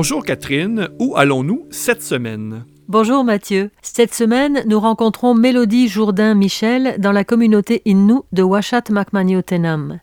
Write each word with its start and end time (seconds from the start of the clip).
Bonjour 0.00 0.24
Catherine, 0.24 0.88
où 0.98 1.14
allons-nous 1.14 1.66
cette 1.68 2.02
semaine? 2.02 2.64
Bonjour 2.88 3.22
Mathieu. 3.22 3.70
Cette 3.82 4.14
semaine, 4.14 4.62
nous 4.66 4.80
rencontrons 4.80 5.34
Mélodie 5.34 5.88
Jourdain-Michel 5.88 6.94
dans 6.98 7.12
la 7.12 7.22
communauté 7.22 7.82
Innu 7.84 8.14
de 8.32 8.42
Washat 8.42 8.84
Makmaniotenam. 8.88 9.98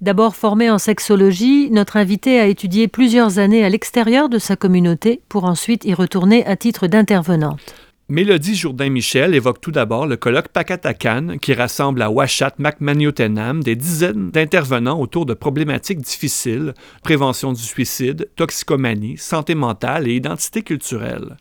D'abord 0.00 0.34
formée 0.34 0.68
en 0.68 0.78
sexologie, 0.78 1.70
notre 1.70 1.96
invitée 1.96 2.40
a 2.40 2.46
étudié 2.46 2.88
plusieurs 2.88 3.38
années 3.38 3.64
à 3.64 3.68
l'extérieur 3.68 4.28
de 4.28 4.40
sa 4.40 4.56
communauté 4.56 5.20
pour 5.28 5.44
ensuite 5.44 5.84
y 5.84 5.94
retourner 5.94 6.44
à 6.44 6.56
titre 6.56 6.88
d'intervenante. 6.88 7.85
Mélodie 8.08 8.54
Jourdain-Michel 8.54 9.34
évoque 9.34 9.60
tout 9.60 9.72
d'abord 9.72 10.06
le 10.06 10.16
colloque 10.16 10.46
Pakatakan 10.46 11.38
qui 11.42 11.54
rassemble 11.54 12.00
à 12.02 12.08
Washat 12.08 12.52
Makmaniotenam 12.56 13.64
des 13.64 13.74
dizaines 13.74 14.30
d'intervenants 14.30 15.00
autour 15.00 15.26
de 15.26 15.34
problématiques 15.34 15.98
difficiles, 15.98 16.72
prévention 17.02 17.52
du 17.52 17.60
suicide, 17.60 18.30
toxicomanie, 18.36 19.18
santé 19.18 19.56
mentale 19.56 20.06
et 20.06 20.14
identité 20.14 20.62
culturelle. 20.62 21.36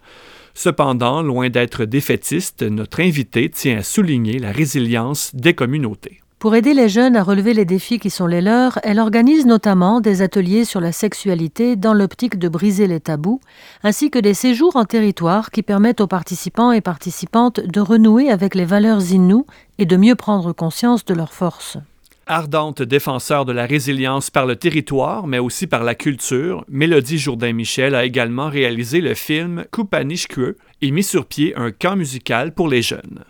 Cependant, 0.56 1.22
loin 1.22 1.50
d'être 1.50 1.86
défaitiste, 1.86 2.64
notre 2.64 3.00
invité 3.00 3.48
tient 3.52 3.78
à 3.78 3.84
souligner 3.84 4.40
la 4.40 4.52
résilience 4.52 5.36
des 5.36 5.54
communautés. 5.54 6.22
Pour 6.46 6.54
aider 6.54 6.76
les 6.76 6.90
jeunes 6.90 7.16
à 7.16 7.24
relever 7.24 7.56
les 7.56 7.66
défis 7.66 7.98
qui 7.98 8.12
sont 8.12 8.28
les 8.28 8.40
leurs, 8.40 8.78
elle 8.84 9.00
organise 9.00 9.48
notamment 9.48 10.00
des 10.00 10.22
ateliers 10.22 10.64
sur 10.64 10.80
la 10.80 10.92
sexualité 10.92 11.76
dans 11.76 11.96
l'optique 11.96 12.38
de 12.38 12.48
briser 12.48 12.86
les 12.86 13.00
tabous, 13.00 13.42
ainsi 13.82 14.12
que 14.12 14.20
des 14.20 14.36
séjours 14.36 14.76
en 14.76 14.86
territoire 14.86 15.50
qui 15.50 15.64
permettent 15.64 16.02
aux 16.02 16.08
participants 16.08 16.72
et 16.72 16.82
participantes 16.82 17.62
de 17.62 17.82
renouer 17.82 18.30
avec 18.30 18.54
les 18.54 18.64
valeurs 18.64 19.12
inoues 19.12 19.48
et 19.80 19.88
de 19.88 19.98
mieux 19.98 20.14
prendre 20.14 20.54
conscience 20.54 21.04
de 21.04 21.16
leurs 21.16 21.34
forces. 21.34 21.80
Ardente 22.28 22.84
défenseur 22.84 23.46
de 23.46 23.52
la 23.52 23.66
résilience 23.66 24.30
par 24.30 24.46
le 24.46 24.56
territoire, 24.56 25.26
mais 25.26 25.40
aussi 25.40 25.66
par 25.66 25.84
la 25.84 25.96
culture, 25.96 26.64
Mélodie 26.70 27.18
Jourdain-Michel 27.18 27.96
a 27.96 28.06
également 28.06 28.50
réalisé 28.50 29.02
le 29.02 29.16
film 29.16 29.66
Coupanishkwe 29.72 30.58
et 30.84 30.92
mis 30.92 31.02
sur 31.02 31.26
pied 31.26 31.56
un 31.56 31.72
camp 31.72 31.96
musical 31.96 32.54
pour 32.54 32.68
les 32.68 32.84
jeunes. 32.84 33.24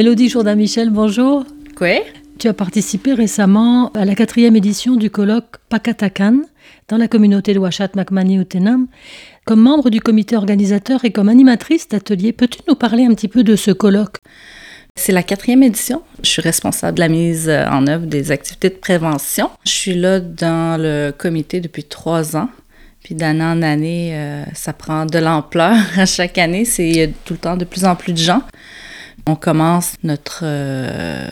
Mélodie 0.00 0.30
Jourdain-Michel, 0.30 0.88
bonjour. 0.88 1.44
Quoi? 1.76 1.98
Tu 2.38 2.48
as 2.48 2.54
participé 2.54 3.12
récemment 3.12 3.92
à 3.92 4.06
la 4.06 4.14
quatrième 4.14 4.56
édition 4.56 4.96
du 4.96 5.10
colloque 5.10 5.58
Pakatakan 5.68 6.40
dans 6.88 6.96
la 6.96 7.06
communauté 7.06 7.52
de 7.52 7.58
Washat 7.58 7.90
Makmani 7.94 8.38
Utenam. 8.38 8.86
Comme 9.44 9.60
membre 9.60 9.90
du 9.90 10.00
comité 10.00 10.36
organisateur 10.36 11.04
et 11.04 11.12
comme 11.12 11.28
animatrice 11.28 11.86
d'atelier, 11.86 12.32
peux-tu 12.32 12.60
nous 12.66 12.76
parler 12.76 13.04
un 13.04 13.12
petit 13.12 13.28
peu 13.28 13.44
de 13.44 13.56
ce 13.56 13.72
colloque? 13.72 14.16
C'est 14.94 15.12
la 15.12 15.22
quatrième 15.22 15.62
édition. 15.62 16.00
Je 16.22 16.30
suis 16.30 16.40
responsable 16.40 16.94
de 16.94 17.00
la 17.00 17.08
mise 17.10 17.50
en 17.50 17.86
œuvre 17.86 18.06
des 18.06 18.30
activités 18.30 18.70
de 18.70 18.76
prévention. 18.76 19.50
Je 19.66 19.70
suis 19.70 19.94
là 19.94 20.18
dans 20.18 20.80
le 20.80 21.10
comité 21.10 21.60
depuis 21.60 21.84
trois 21.84 22.38
ans. 22.38 22.48
Puis 23.02 23.14
d'année 23.14 23.44
en 23.44 23.60
année, 23.60 24.12
euh, 24.14 24.44
ça 24.54 24.72
prend 24.72 25.04
de 25.04 25.18
l'ampleur 25.18 25.76
à 25.98 26.06
chaque 26.06 26.38
année. 26.38 26.64
C'est 26.64 27.12
tout 27.26 27.34
le 27.34 27.38
temps 27.38 27.58
de 27.58 27.66
plus 27.66 27.84
en 27.84 27.96
plus 27.96 28.14
de 28.14 28.18
gens. 28.18 28.42
On 29.30 29.36
commence 29.36 29.92
notre 30.02 30.40
euh, 30.42 31.28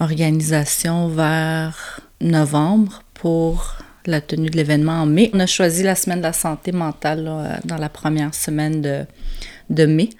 organisation 0.00 1.06
vers 1.06 2.00
novembre 2.20 3.04
pour 3.14 3.76
la 4.04 4.20
tenue 4.20 4.50
de 4.50 4.56
l'événement 4.56 5.02
en 5.02 5.06
mai. 5.06 5.30
On 5.32 5.38
a 5.38 5.46
choisi 5.46 5.84
la 5.84 5.94
semaine 5.94 6.18
de 6.18 6.24
la 6.24 6.32
santé 6.32 6.72
mentale 6.72 7.22
là, 7.22 7.60
dans 7.64 7.76
la 7.76 7.88
première 7.88 8.34
semaine 8.34 9.06
de, 9.68 9.86
mai. 9.86 10.10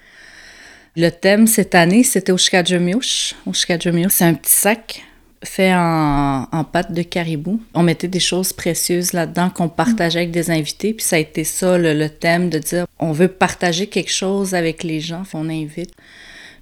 Le 0.95 1.09
thème 1.09 1.47
cette 1.47 1.75
année, 1.75 2.05
c'était 2.05 2.31
Oshkadjemiush. 2.31 3.35
Oshkadjemiush, 3.45 4.13
c'est 4.13 4.23
un 4.23 4.33
petit 4.33 4.53
sac 4.53 5.03
fait 5.43 5.73
en, 5.75 6.63
pâte 6.71 6.93
de 6.93 7.01
caribou. 7.01 7.61
On 7.73 7.83
mettait 7.83 8.07
des 8.07 8.21
choses 8.21 8.53
précieuses 8.53 9.11
là-dedans 9.11 9.49
qu'on 9.49 9.67
partageait 9.67 10.19
avec 10.19 10.31
des 10.31 10.49
invités. 10.49 10.93
Puis 10.93 11.05
ça 11.05 11.17
a 11.17 11.19
été 11.19 11.43
ça, 11.43 11.77
le, 11.77 11.93
le, 11.93 12.07
thème 12.07 12.49
de 12.49 12.59
dire 12.59 12.85
on 12.99 13.11
veut 13.11 13.27
partager 13.27 13.87
quelque 13.87 14.13
chose 14.13 14.55
avec 14.55 14.83
les 14.83 15.01
gens, 15.01 15.23
on 15.33 15.49
invite. 15.49 15.91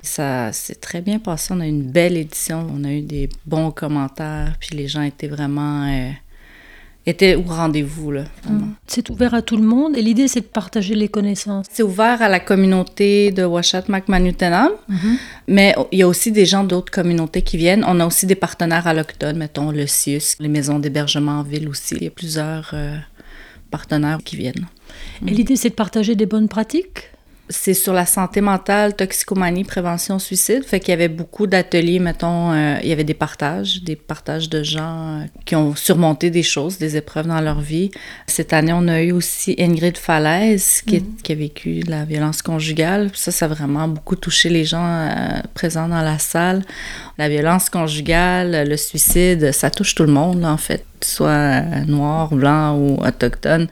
Ça 0.01 0.51
s'est 0.53 0.75
très 0.75 1.01
bien 1.01 1.19
passé. 1.19 1.53
On 1.53 1.59
a 1.59 1.65
eu 1.65 1.69
une 1.69 1.91
belle 1.91 2.17
édition. 2.17 2.67
On 2.73 2.83
a 2.83 2.91
eu 2.91 3.01
des 3.01 3.29
bons 3.45 3.71
commentaires. 3.71 4.55
Puis 4.59 4.75
les 4.75 4.87
gens 4.87 5.01
étaient 5.01 5.27
vraiment. 5.27 5.83
Euh, 5.87 6.11
étaient 7.09 7.35
au 7.35 7.41
rendez-vous. 7.41 8.11
Là, 8.11 8.23
mmh. 8.47 8.59
C'est 8.87 9.09
ouvert 9.09 9.33
à 9.33 9.41
tout 9.41 9.57
le 9.57 9.63
monde 9.63 9.97
et 9.97 10.01
l'idée, 10.01 10.27
c'est 10.27 10.41
de 10.41 10.45
partager 10.45 10.95
les 10.95 11.07
connaissances. 11.07 11.65
C'est 11.71 11.83
ouvert 11.83 12.21
à 12.21 12.29
la 12.29 12.39
communauté 12.39 13.31
de 13.31 13.43
Washat 13.43 13.83
Makmanutenam, 13.87 14.71
mmh. 14.87 14.95
mais 15.47 15.75
il 15.91 15.99
y 15.99 16.03
a 16.03 16.07
aussi 16.07 16.31
des 16.31 16.45
gens 16.45 16.63
d'autres 16.63 16.91
communautés 16.91 17.41
qui 17.41 17.57
viennent. 17.57 17.83
On 17.87 17.99
a 17.99 18.05
aussi 18.05 18.25
des 18.25 18.35
partenaires 18.35 18.87
allochtones, 18.87 19.37
mettons 19.37 19.71
le 19.71 19.87
CIUS, 19.87 20.35
les 20.39 20.49
maisons 20.49 20.79
d'hébergement 20.79 21.39
en 21.39 21.43
ville 21.43 21.67
aussi. 21.67 21.95
Il 21.95 22.03
y 22.03 22.07
a 22.07 22.11
plusieurs 22.11 22.71
euh, 22.73 22.97
partenaires 23.71 24.19
qui 24.23 24.35
viennent. 24.35 24.67
Et 25.25 25.31
mmh. 25.31 25.35
l'idée, 25.35 25.55
c'est 25.55 25.69
de 25.69 25.75
partager 25.75 26.15
des 26.15 26.25
bonnes 26.25 26.47
pratiques? 26.47 27.09
C'est 27.49 27.73
sur 27.73 27.93
la 27.93 28.05
santé 28.05 28.41
mentale, 28.41 28.95
toxicomanie, 28.95 29.63
prévention, 29.63 30.19
suicide. 30.19 30.63
Fait 30.63 30.79
qu'il 30.79 30.89
y 30.89 30.93
avait 30.93 31.07
beaucoup 31.07 31.47
d'ateliers, 31.47 31.97
mettons, 31.97 32.51
euh, 32.51 32.77
il 32.83 32.89
y 32.89 32.91
avait 32.91 33.03
des 33.03 33.15
partages, 33.15 33.81
des 33.81 33.95
partages 33.95 34.49
de 34.49 34.61
gens 34.61 35.21
euh, 35.21 35.25
qui 35.45 35.55
ont 35.55 35.75
surmonté 35.75 36.29
des 36.29 36.43
choses, 36.43 36.77
des 36.77 36.95
épreuves 36.95 37.25
dans 37.25 37.41
leur 37.41 37.59
vie. 37.59 37.89
Cette 38.27 38.53
année, 38.53 38.71
on 38.71 38.87
a 38.87 39.01
eu 39.01 39.11
aussi 39.11 39.55
Ingrid 39.57 39.97
Falaise 39.97 40.81
qui, 40.85 40.99
mm. 40.99 41.15
qui 41.23 41.31
a 41.31 41.35
vécu 41.35 41.79
la 41.87 42.05
violence 42.05 42.43
conjugale. 42.43 43.09
Ça, 43.15 43.31
ça 43.31 43.45
a 43.45 43.47
vraiment 43.47 43.87
beaucoup 43.87 44.15
touché 44.15 44.49
les 44.49 44.63
gens 44.63 44.85
euh, 44.85 45.41
présents 45.55 45.87
dans 45.87 46.03
la 46.03 46.19
salle. 46.19 46.63
La 47.17 47.29
violence 47.29 47.71
conjugale, 47.71 48.69
le 48.69 48.77
suicide, 48.77 49.51
ça 49.53 49.71
touche 49.71 49.95
tout 49.95 50.03
le 50.03 50.13
monde, 50.13 50.45
en 50.45 50.57
fait, 50.57 50.85
soit 51.01 51.61
noir, 51.87 52.29
blanc 52.29 52.77
ou 52.77 53.03
autochtone. 53.03 53.69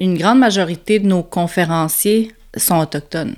Une 0.00 0.16
grande 0.16 0.38
majorité 0.38 0.98
de 0.98 1.06
nos 1.06 1.22
conférenciers 1.22 2.32
sont 2.56 2.78
autochtones. 2.78 3.36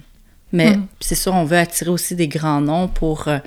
Mais 0.53 0.77
mm. 0.77 0.87
c'est 1.01 1.15
sûr, 1.15 1.35
on 1.35 1.45
veut 1.45 1.59
attirer 1.59 1.91
aussi 1.91 2.15
des 2.15 2.29
grands 2.29 2.61
noms 2.61 2.89
pour 2.89 3.29
euh, 3.29 3.39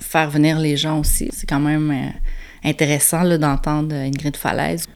faire 0.00 0.30
venir 0.30 0.58
les 0.58 0.76
gens 0.76 1.00
aussi. 1.00 1.28
C'est 1.32 1.46
quand 1.46 1.60
même 1.60 1.90
euh, 1.90 2.68
intéressant 2.68 3.24
d'entendre 3.38 3.94
Ingrid 3.94 4.36
Falaise. 4.36 4.86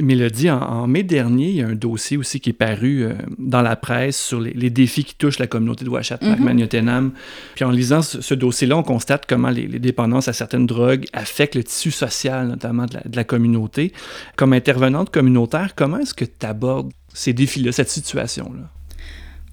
Mélodie, 0.00 0.50
en, 0.50 0.58
en, 0.58 0.86
mai 0.86 1.02
dernier, 1.02 1.50
il 1.50 1.56
y 1.56 1.62
a 1.62 1.66
un 1.66 1.74
dossier 1.74 2.16
aussi 2.16 2.40
qui 2.40 2.50
est 2.50 2.54
paru 2.54 3.04
euh, 3.04 3.12
dans 3.38 3.60
la 3.60 3.76
presse 3.76 4.18
sur 4.18 4.40
les, 4.40 4.52
les, 4.54 4.70
défis 4.70 5.04
qui 5.04 5.14
touchent 5.14 5.38
la 5.38 5.46
communauté 5.46 5.84
de 5.84 5.90
Ouachat, 5.90 6.18
mm 6.22 6.34
-hmm. 6.34 7.10
Puis 7.54 7.64
en 7.64 7.70
lisant 7.70 8.00
ce, 8.00 8.22
ce 8.22 8.34
dossier-là, 8.34 8.78
on 8.78 8.82
constate 8.82 9.26
comment 9.28 9.50
les, 9.50 9.66
les, 9.66 9.78
dépendances 9.78 10.28
à 10.28 10.32
certaines 10.32 10.66
drogues 10.66 11.04
affectent 11.12 11.56
le 11.56 11.64
tissu 11.64 11.90
social, 11.90 12.48
notamment 12.48 12.86
de 12.86 12.94
la, 12.94 13.02
de 13.02 13.16
la 13.16 13.24
communauté. 13.24 13.92
Comme 14.36 14.54
intervenante 14.54 15.10
communautaire, 15.10 15.74
comment 15.74 15.98
est-ce 15.98 16.14
que 16.14 16.24
tu 16.24 16.46
abordes 16.46 16.90
ces 17.12 17.34
défis-là, 17.34 17.70
cette 17.70 17.90
situation-là? 17.90 18.70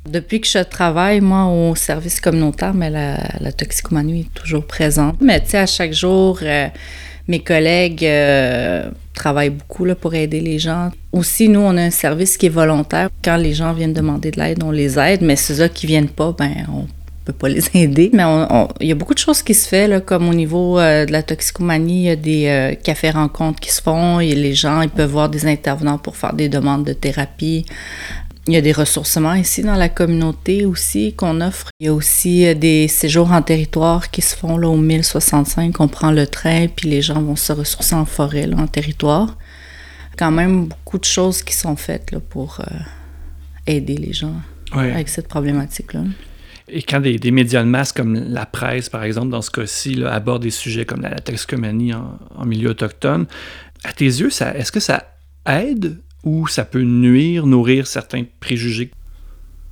Depuis 0.10 0.42
que 0.42 0.48
je 0.48 0.60
travaille, 0.60 1.22
moi, 1.22 1.46
au 1.46 1.76
service 1.76 2.20
communautaire, 2.20 2.74
mais 2.74 2.90
la, 2.90 3.52
toxicomanie 3.52 4.22
est 4.22 4.34
toujours 4.34 4.66
présente. 4.66 5.16
Mais 5.22 5.40
tu 5.42 5.52
sais, 5.52 5.60
à 5.60 5.66
chaque 5.66 5.94
jour, 5.94 6.40
euh, 6.42 6.68
mes 7.28 7.40
collègues 7.40 8.04
euh, 8.04 8.90
travaillent 9.14 9.50
beaucoup 9.50 9.86
là, 9.86 9.96
pour 9.96 10.14
aider 10.14 10.42
les 10.42 10.60
gens. 10.60 10.92
Aussi, 11.14 11.48
nous, 11.48 11.62
on 11.62 11.78
a 11.78 11.82
un 11.82 11.90
service 11.90 12.38
qui 12.38 12.48
est 12.48 12.50
volontaire. 12.50 13.10
Quand 13.24 13.38
les 13.38 13.54
gens 13.54 13.74
viennent 13.74 13.94
demander 13.94 14.32
de 14.32 14.40
l'aide, 14.40 14.62
on 14.64 14.72
les 14.72 15.00
aide, 15.00 15.22
mais 15.22 15.38
ceux-là 15.38 15.70
qui 15.70 15.88
viennent 15.88 16.10
pas, 16.10 16.36
ben 16.38 16.66
on 16.70 16.86
peut 17.24 17.34
pas 17.34 17.50
les 17.50 17.64
aider. 17.74 18.10
Mais 18.14 18.24
il 18.82 18.88
y 18.88 18.92
a 18.92 18.96
beaucoup 18.96 19.14
de 19.14 19.20
choses 19.20 19.42
qui 19.42 19.54
se 19.54 19.68
font, 19.68 19.88
là, 19.88 20.02
comme 20.02 20.28
au 20.28 20.34
niveau 20.34 20.80
euh, 20.80 21.06
de 21.06 21.12
la 21.12 21.24
toxicomanie, 21.24 22.04
il 22.04 22.06
y 22.06 22.10
a 22.10 22.16
des 22.16 22.48
euh, 22.48 22.76
cafés-rencontres 22.76 23.60
qui 23.60 23.72
se 23.72 23.82
font, 23.82 24.20
les 24.20 24.54
gens, 24.54 24.82
ils 24.82 24.90
peuvent 24.90 25.12
voir 25.12 25.30
des 25.30 25.46
intervenants 25.46 25.98
pour 25.98 26.18
faire 26.18 26.34
des 26.34 26.50
demandes 26.50 26.84
de 26.84 26.94
thérapie. 26.94 27.66
Il 28.45 28.54
y 28.54 28.57
a 28.57 28.62
des 28.62 28.74
ressourcements 28.74 29.36
ici 29.36 29.62
dans 29.62 29.75
la 29.75 29.88
communauté 29.88 30.66
aussi 30.66 31.13
qu'on 31.13 31.40
offre. 31.40 31.69
Il 31.80 31.86
y 31.86 31.90
a 31.90 31.94
aussi 31.94 32.54
des 32.56 32.90
séjours 32.90 33.31
en 33.31 33.42
territoire 33.42 34.12
qui 34.12 34.22
se 34.22 34.36
font 34.36 34.57
là 34.57 34.68
au 34.68 34.75
1065. 34.75 35.80
On 35.80 35.88
prend 35.88 36.12
le 36.12 36.28
train 36.28 36.68
puis 36.68 36.90
les 36.90 37.01
gens 37.01 37.22
vont 37.22 37.38
se 37.38 37.54
ressourcer 37.54 37.95
en 37.95 38.06
forêt, 38.06 38.48
là, 38.48 38.57
en 38.57 38.68
territoire. 38.68 39.38
Quand 40.18 40.31
même 40.31 40.66
beaucoup 40.66 40.98
de 40.98 41.06
choses 41.06 41.42
qui 41.42 41.56
sont 41.56 41.78
faites 41.78 42.12
là, 42.12 42.19
pour 42.19 42.60
euh, 42.60 42.66
aider 43.66 43.95
les 43.95 44.12
gens. 44.12 44.36
avec 44.74 45.07
cette 45.07 45.30
problématique-là. 45.30 46.01
Et 46.68 46.81
quand 46.81 47.00
des, 47.00 47.31
médias 47.31 47.63
de 47.63 47.69
masse 47.69 47.92
comme 47.92 48.16
la 48.16 48.45
presse, 48.45 48.90
par 48.90 49.04
exemple, 49.04 49.30
dans 49.30 49.42
ce 49.42 49.51
cas-ci, 49.51 50.04
abordent 50.04 50.44
des 50.44 50.50
sujets 50.50 50.86
comme 50.86 51.01
la, 51.01 51.16
toxicomanie 51.16 51.94
en, 51.94 52.45
milieu 52.45 52.72
autochtone, 52.72 53.25
à 53.84 53.94
tes 53.94 54.06
yeux, 54.06 54.30
est-ce 54.30 54.72
que 54.72 54.80
ça 54.80 55.16
aide 55.45 56.01
ou 56.24 56.48
ça 56.48 56.66
peut 56.66 56.84
nuire, 56.84 57.46
nourrir 57.46 57.88
certains 57.88 58.24
préjugés? 58.40 58.92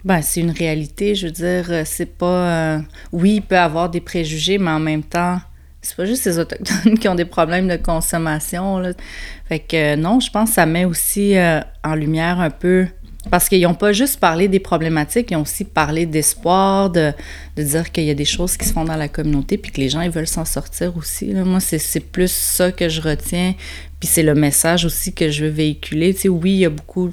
Ben, 0.03 0.21
c'est 0.21 0.41
une 0.41 0.51
réalité. 0.51 1.15
Je 1.15 1.27
veux 1.27 1.31
dire, 1.31 1.65
euh, 1.69 1.83
c'est 1.85 2.17
pas. 2.17 2.75
Euh, 2.75 2.79
oui, 3.11 3.35
il 3.35 3.41
peut 3.41 3.57
avoir 3.57 3.89
des 3.89 4.01
préjugés, 4.01 4.57
mais 4.57 4.71
en 4.71 4.79
même 4.79 5.03
temps, 5.03 5.39
c'est 5.81 5.95
pas 5.95 6.05
juste 6.05 6.25
les 6.25 6.39
Autochtones 6.39 6.97
qui 6.99 7.07
ont 7.07 7.15
des 7.15 7.25
problèmes 7.25 7.67
de 7.67 7.77
consommation. 7.77 8.79
Là. 8.79 8.93
Fait 9.47 9.59
que 9.59 9.95
non, 9.95 10.19
je 10.19 10.31
pense 10.31 10.49
que 10.49 10.55
ça 10.55 10.65
met 10.65 10.85
aussi 10.85 11.37
euh, 11.37 11.59
en 11.83 11.95
lumière 11.95 12.39
un 12.39 12.49
peu 12.49 12.87
parce 13.29 13.49
qu'ils 13.49 13.61
n'ont 13.61 13.75
pas 13.75 13.93
juste 13.93 14.19
parlé 14.19 14.47
des 14.47 14.59
problématiques, 14.59 15.29
ils 15.29 15.35
ont 15.35 15.41
aussi 15.41 15.63
parlé 15.63 16.07
d'espoir, 16.07 16.89
de, 16.89 17.13
de, 17.55 17.63
dire 17.63 17.91
qu'il 17.91 18.05
y 18.05 18.09
a 18.09 18.15
des 18.15 18.25
choses 18.25 18.57
qui 18.57 18.67
se 18.67 18.73
font 18.73 18.83
dans 18.83 18.95
la 18.95 19.07
communauté, 19.07 19.57
puis 19.57 19.71
que 19.71 19.79
les 19.79 19.89
gens, 19.89 20.01
ils 20.01 20.09
veulent 20.09 20.27
s'en 20.27 20.45
sortir 20.45 20.97
aussi. 20.97 21.33
Moi, 21.33 21.59
c'est 21.59 21.99
plus 21.99 22.31
ça 22.31 22.71
que 22.71 22.89
je 22.89 22.99
retiens, 22.99 23.53
puis 24.01 24.09
c'est 24.09 24.23
le 24.23 24.33
message 24.33 24.83
aussi 24.83 25.13
que 25.13 25.29
je 25.29 25.45
veux 25.45 25.51
véhiculer. 25.51 26.11
Tu 26.15 26.21
sais, 26.21 26.29
oui, 26.29 26.53
il 26.53 26.57
y 26.57 26.65
a 26.65 26.71
beaucoup 26.71 27.11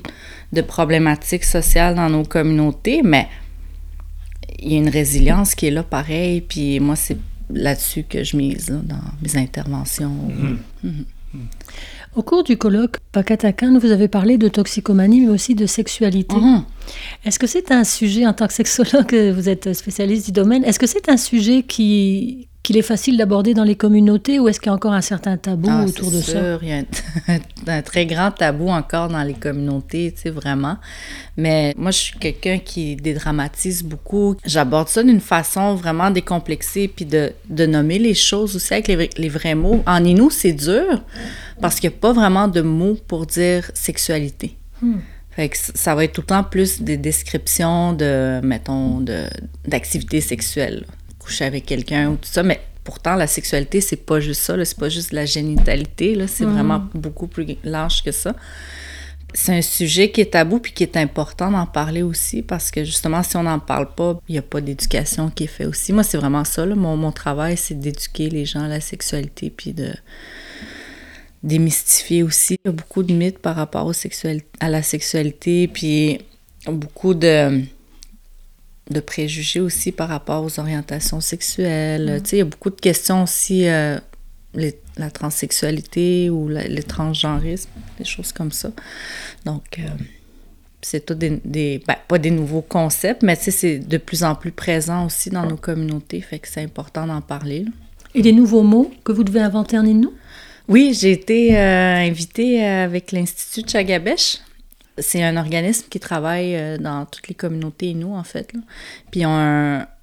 de 0.55 0.63
problématiques 0.63 1.45
sociales 1.45 1.95
dans 1.95 2.09
nos 2.09 2.25
communautés, 2.25 3.03
mais 3.05 3.29
il 4.59 4.73
y 4.73 4.75
a 4.77 4.79
une 4.79 4.89
résilience 4.89 5.55
qui 5.55 5.67
est 5.67 5.71
là 5.71 5.83
pareil, 5.83 6.41
puis 6.41 6.81
moi, 6.81 6.97
c'est 6.97 7.19
là-dessus 7.51 8.05
que 8.05 8.25
je 8.25 8.39
mise 8.39 8.71
dans 8.71 8.97
mes 9.23 9.37
interventions. 9.37 10.15
Mm-hmm. 10.31 10.89
Mm-hmm. 10.89 11.39
Au 12.17 12.23
cours 12.23 12.43
du 12.43 12.57
colloque 12.57 12.97
Pakatakan, 13.13 13.79
vous 13.79 13.91
avez 13.91 14.09
parlé 14.09 14.39
de 14.39 14.49
toxicomanie, 14.49 15.21
mais 15.21 15.29
aussi 15.29 15.55
de 15.55 15.67
sexualité. 15.67 16.37
Mhm. 16.37 16.65
Est-ce 17.27 17.39
que 17.39 17.47
c'est 17.47 17.71
un 17.71 17.85
sujet, 17.85 18.27
en 18.27 18.33
tant 18.33 18.47
que 18.47 18.55
sexologue, 18.55 19.15
vous 19.35 19.51
êtes 19.51 19.75
spécialiste 19.75 20.25
du 20.25 20.33
domaine, 20.33 20.65
est-ce 20.65 20.79
que 20.79 20.87
c'est 20.87 21.11
un 21.11 21.19
sujet 21.19 21.65
qui, 21.65 22.49
qu'il 22.69 22.77
est 22.77 22.83
facile 22.83 23.17
d'aborder 23.17 23.55
dans 23.55 23.65
les 23.65 23.77
communautés 23.77 24.39
ou 24.39 24.47
est-ce 24.47 24.61
qu'il 24.61 24.69
y 24.69 24.71
a 24.71 24.75
encore 24.75 24.93
un 24.93 25.01
certain 25.01 25.39
tabou 25.39 25.71
ah, 25.71 25.87
autour 25.87 26.11
de 26.11 26.21
sûr, 26.21 26.59
Il 26.61 26.69
y 26.69 26.73
a 26.73 26.83
un, 27.67 27.81
très 27.81 28.05
grand 28.05 28.31
tabou 28.31 28.69
encore 28.69 29.09
dans 29.09 29.23
les 29.23 29.33
communautés, 29.33 30.13
tu 30.15 30.25
sais, 30.25 30.29
vraiment. 30.29 30.77
Mais 31.39 31.73
moi, 31.79 31.93
je 31.93 31.97
suis 31.97 32.19
quelqu'un 32.19 32.59
qui 32.59 32.95
dédramatise 32.97 33.83
beaucoup. 33.83 34.37
J'aborde 34.45 34.89
ça 34.89 35.03
d'une 35.03 35.23
façon 35.23 35.77
vraiment 35.77 36.11
décomplexée 36.11 36.89
puis 36.89 37.07
de, 37.07 37.33
de 37.49 37.65
nommer 37.65 37.99
les 37.99 38.13
choses 38.13 38.55
aussi 38.55 38.75
avec 38.75 38.89
les, 38.89 39.09
les 39.17 39.29
vrais 39.31 39.55
mots. 39.55 39.83
En 39.87 40.05
Inou, 40.05 40.29
c'est 40.29 40.53
dur 40.53 41.03
parce 41.63 41.81
qu'il 41.81 41.89
n'y 41.89 41.97
a 41.97 41.99
pas 42.01 42.13
vraiment 42.13 42.49
de 42.49 42.61
mots 42.61 42.99
pour 43.07 43.25
dire 43.25 43.71
sexualité. 43.73 44.59
Hmm. 44.83 44.99
Fait 45.31 45.49
que 45.49 45.57
ça 45.57 45.95
va 45.95 46.05
être 46.05 46.13
tout 46.13 46.21
le 46.21 46.27
temps 46.27 46.45
plus 46.45 46.83
des 46.83 46.99
descriptions 46.99 47.95
de, 47.95 48.43
mettons, 48.43 49.03
d'activités 49.67 50.21
sexuelles 50.21 50.85
coucher 51.29 51.45
avec 51.45 51.67
quelqu'un 51.67 52.09
ou 52.09 52.17
tout 52.17 52.31
ça, 52.31 52.43
mais 52.43 52.61
pourtant, 52.85 53.17
la 53.17 53.27
sexualité, 53.27 53.83
c'est 53.83 53.97
pas 53.97 54.19
juste 54.19 54.41
ça, 54.41 54.65
c'est 54.65 54.79
pas 54.79 54.89
juste 54.89 55.13
la 55.13 55.27
génitalité, 55.27 56.17
c'est 56.27 56.47
mm. 56.47 56.53
vraiment 56.53 56.85
beaucoup 56.95 57.27
plus 57.27 57.47
large 57.63 58.03
que 58.03 58.13
ça. 58.13 58.35
C'est 59.35 59.53
un 59.53 59.61
sujet 59.61 60.11
qui 60.11 60.23
est 60.23 60.33
tabou 60.33 60.59
puis 60.59 60.73
qui 60.73 60.85
est 60.85 60.97
important 60.97 61.51
d'en 61.51 61.67
parler 61.67 62.03
aussi 62.03 62.41
parce 62.41 62.71
que 62.71 62.85
justement, 62.85 63.23
si 63.23 63.37
on 63.37 63.43
n'en 63.43 63.59
parle 63.59 63.95
pas, 63.95 64.19
il 64.27 64.33
n'y 64.33 64.39
a 64.39 64.43
pas 64.43 64.63
d'éducation 64.63 65.29
qui 65.29 65.45
est 65.45 65.49
faite 65.49 65.67
aussi. 65.67 65.93
Moi, 65.93 66.03
c'est 66.03 66.17
vraiment 66.17 66.45
ça. 66.45 66.65
Mon, 66.65 66.97
mon 66.97 67.13
travail, 67.13 67.59
c'est 67.59 67.79
d'éduquer 67.79 68.31
les 68.31 68.47
gens 68.47 68.63
à 68.63 68.69
la 68.69 68.81
sexualité 68.81 69.51
puis 69.55 69.75
de 69.75 69.93
démystifier 71.43 72.23
aussi. 72.23 72.57
Il 72.65 72.69
y 72.69 72.71
a 72.71 72.73
beaucoup 72.73 73.03
de 73.03 73.13
mythes 73.13 73.39
par 73.39 73.55
rapport 73.57 73.87
au 73.87 73.93
à 74.61 74.69
la 74.71 74.83
sexualité 74.83 75.69
puis 75.69 76.21
beaucoup 76.67 77.13
de 77.13 77.63
de 78.91 79.01
préjugés 79.01 79.61
aussi 79.61 79.93
par 79.93 80.09
rapport 80.09 80.45
aux 80.45 80.61
orientations 80.61 81.21
sexuelles. 81.21 82.17
Mm. 82.17 82.23
Tu 82.23 82.31
sais, 82.31 82.37
il 82.37 82.39
y 82.41 82.43
a 82.43 82.47
beaucoup 82.47 82.71
de 82.71 82.81
questions 82.81 83.23
aussi, 83.25 83.69
euh, 83.69 83.99
la 84.55 85.11
transsexualité 85.11 86.31
ou 86.31 86.49
le 86.49 86.83
transgenrisme, 86.83 87.71
des 87.99 88.05
choses 88.05 88.33
comme 88.33 88.53
ça. 88.53 88.71
Donc, 89.45 89.79
euh, 89.79 89.83
c'est 90.81 91.05
tout 91.05 91.15
des, 91.15 91.83
ben, 91.87 91.97
pas 92.07 92.19
des 92.19 92.31
nouveaux 92.31 92.63
concepts, 92.63 93.23
mais 93.23 93.37
tu 93.37 93.45
sais, 93.45 93.51
c'est 93.51 93.79
de 93.79 93.99
plus 93.99 94.25
en 94.25 94.35
plus 94.35 94.53
présent 94.53 95.07
aussi 95.07 95.31
dans 95.31 95.47
nos 95.47 95.57
communautés, 95.57 96.21
fait 96.21 96.39
que 96.39 96.49
c'est 96.49 96.63
important 96.63 97.07
d'en 97.07 97.21
parler. 97.21 97.65
Et 98.15 98.23
des 98.23 98.33
nouveaux 98.33 98.63
mots 98.63 98.91
que 99.05 99.13
vous 99.13 99.23
devez 99.23 99.41
inventer 99.41 99.79
en 99.79 99.85
Innu? 99.85 100.09
Oui, 100.67 100.97
j'ai 100.99 101.13
été 101.13 101.57
euh, 101.57 101.97
invitée 101.97 102.65
avec 102.65 103.13
l'Institut 103.13 103.63
de 103.63 103.71
Chagabesh 103.71 104.39
c'est 105.01 105.23
un 105.23 105.37
organisme 105.37 105.87
qui 105.89 106.01
travaille 106.01 106.57
euh, 106.57 106.79
dans 106.79 107.05
toutes 107.07 107.29
les 107.29 107.35
communautés 107.35 107.95
nous 107.95 108.15
en 108.15 108.25
fait. 108.25 108.53
Puis 109.11 109.21
ils 109.21 109.27
ont 109.27 109.37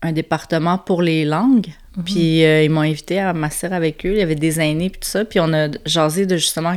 un, 0.02 0.12
département 0.12 0.78
pour 0.78 1.02
les 1.02 1.26
langues. 1.26 1.70
Mhm. 1.98 2.04
Puis 2.04 2.46
euh, 2.46 2.64
ils 2.64 2.70
m'ont 2.70 2.82
invité 2.82 3.20
à 3.20 3.34
m'asseoir 3.34 3.74
avec 3.74 4.06
eux. 4.06 4.12
Il 4.12 4.18
y 4.18 4.22
avait 4.22 4.36
des 4.36 4.60
aînés 4.60 4.90
puis 4.90 5.00
tout 5.00 5.10
ça. 5.10 5.26
Puis 5.26 5.40
on 5.40 5.52
a 5.54 5.70
jasé 5.86 6.26
de 6.26 6.38
justement 6.38 6.76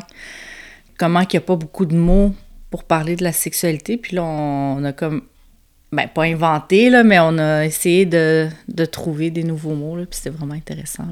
comment 0.98 1.20
il 1.20 1.28
n'y 1.32 1.36
a 1.36 1.42
pas 1.42 1.56
beaucoup 1.56 1.86
de 1.86 1.94
mots 1.94 2.34
pour 2.70 2.84
parler 2.84 3.16
de 3.16 3.24
la 3.24 3.32
sexualité. 3.32 3.96
Puis 3.96 4.16
là, 4.16 4.24
on, 4.24 4.84
a 4.84 4.92
comme... 4.92 5.22
Ben, 5.90 6.06
pas 6.06 6.24
inventé, 6.24 6.90
là, 6.90 7.02
mais 7.02 7.18
on 7.18 7.38
a 7.38 7.64
essayé 7.64 8.04
de, 8.04 8.50
trouver 8.92 9.30
des 9.30 9.42
nouveaux 9.42 9.74
mots. 9.74 9.96
Là, 9.96 10.04
puis 10.04 10.18
c'était 10.18 10.36
vraiment 10.36 10.54
intéressant. 10.54 11.04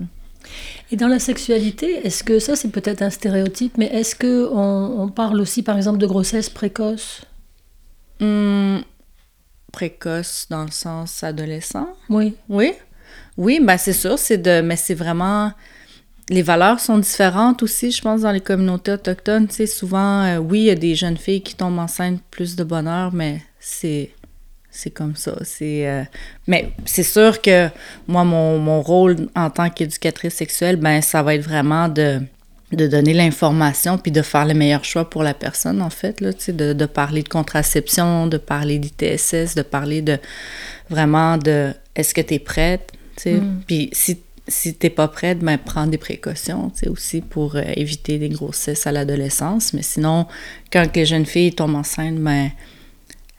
Et 0.90 0.96
dans 0.96 1.08
la 1.08 1.19
sexualité, 1.19 2.06
est-ce 2.06 2.22
que 2.25 2.38
ça 2.38 2.56
c'est 2.56 2.70
peut-être 2.70 3.02
un 3.02 3.10
stéréotype, 3.10 3.76
mais 3.78 3.87
est-ce 3.87 4.14
que 4.14 4.48
on, 4.52 5.08
parle 5.08 5.40
aussi 5.40 5.62
par 5.62 5.76
exemple 5.76 5.98
de 5.98 6.06
grossesse 6.06 6.50
précoce? 6.50 7.22
Hum, 8.20 8.82
Précoce 9.72 10.46
dans 10.48 10.64
le 10.64 10.70
sens 10.70 11.22
adolescent? 11.22 11.88
Oui. 12.08 12.34
Oui? 12.48 12.72
Oui, 13.37 13.60
ben 13.62 13.76
c'est 13.76 13.93
sûr, 13.93 14.19
c'est 14.19 14.38
de, 14.38 14.60
mais 14.62 14.76
c'est 14.76 14.94
vraiment 14.94 15.52
les 16.28 16.43
valeurs 16.43 16.81
sont 16.81 16.99
différentes 16.99 17.62
aussi, 17.62 17.90
je 17.92 18.02
pense, 18.02 18.22
dans 18.22 18.32
les 18.32 18.40
communautés 18.40 18.92
autochtones. 18.92 19.46
Tu 19.46 19.54
sais, 19.54 19.66
souvent, 19.66 20.22
euh, 20.22 20.38
oui, 20.38 20.60
il 20.60 20.64
y 20.64 20.70
a 20.70 20.75
des 20.75 20.94
jeunes 20.94 21.16
filles 21.16 21.42
qui 21.42 21.54
tombent 21.54 21.78
enceintes 21.78 22.20
plus 22.31 22.56
de 22.56 22.64
bonheur, 22.64 23.12
mais 23.12 23.42
c'est 23.60 24.10
c'est 24.76 24.90
comme 24.90 25.17
ça. 25.17 25.37
C'est, 25.43 25.88
euh, 25.88 26.02
Mais 26.46 26.73
c'est 26.84 27.02
sûr 27.02 27.40
que 27.40 27.69
moi, 28.06 28.25
mon, 28.25 28.82
rôle 28.82 29.17
en 29.34 29.49
tant 29.50 29.70
qu'éducatrice 29.70 30.34
sexuelle, 30.34 30.76
ben 30.76 31.00
ça 31.00 31.23
va 31.23 31.34
être 31.34 31.43
vraiment 31.43 31.88
de, 31.88 32.20
de 32.73 32.87
donner 32.87 33.14
l'information 33.14 33.97
puis 33.97 34.12
de 34.12 34.21
faire 34.23 34.45
le 34.45 34.54
meilleur 34.54 34.85
choix 34.85 35.09
pour 35.09 35.23
la 35.23 35.33
personne, 35.33 35.80
en 35.80 35.90
fait. 35.90 36.21
Là, 36.21 36.33
de, 36.33 36.73
de 36.75 36.87
parler 36.87 37.23
de 37.23 37.28
contraception, 37.28 38.26
de 38.26 38.37
parler 38.37 38.78
d'ITSS, 38.78 39.54
de 39.54 39.62
parler 39.62 40.02
de 40.02 40.18
vraiment 40.90 41.38
de 41.38 41.73
est-ce 41.95 42.12
que 42.12 42.21
tu 42.21 42.35
es 42.35 42.38
prête? 42.38 42.92
Mm. 43.25 43.61
Puis 43.66 43.88
si 43.92 44.18
si 44.49 44.75
t'es 44.75 44.90
pas 44.90 45.09
prête, 45.09 45.40
ben 45.40 45.59
prends 45.59 45.87
des 45.87 45.99
précautions, 45.99 46.71
tu 46.71 46.88
aussi 46.88 47.21
pour 47.21 47.56
euh, 47.56 47.62
éviter 47.75 48.18
des 48.18 48.28
grossesses 48.28 48.87
à 48.87 48.92
l'adolescence. 48.92 49.73
Mais 49.73 49.83
sinon, 49.83 50.26
quand 50.73 50.95
les 50.95 51.04
jeunes 51.04 51.26
filles 51.26 51.52
tombent 51.52 51.75
enceintes, 51.75 52.18
ben 52.18 52.50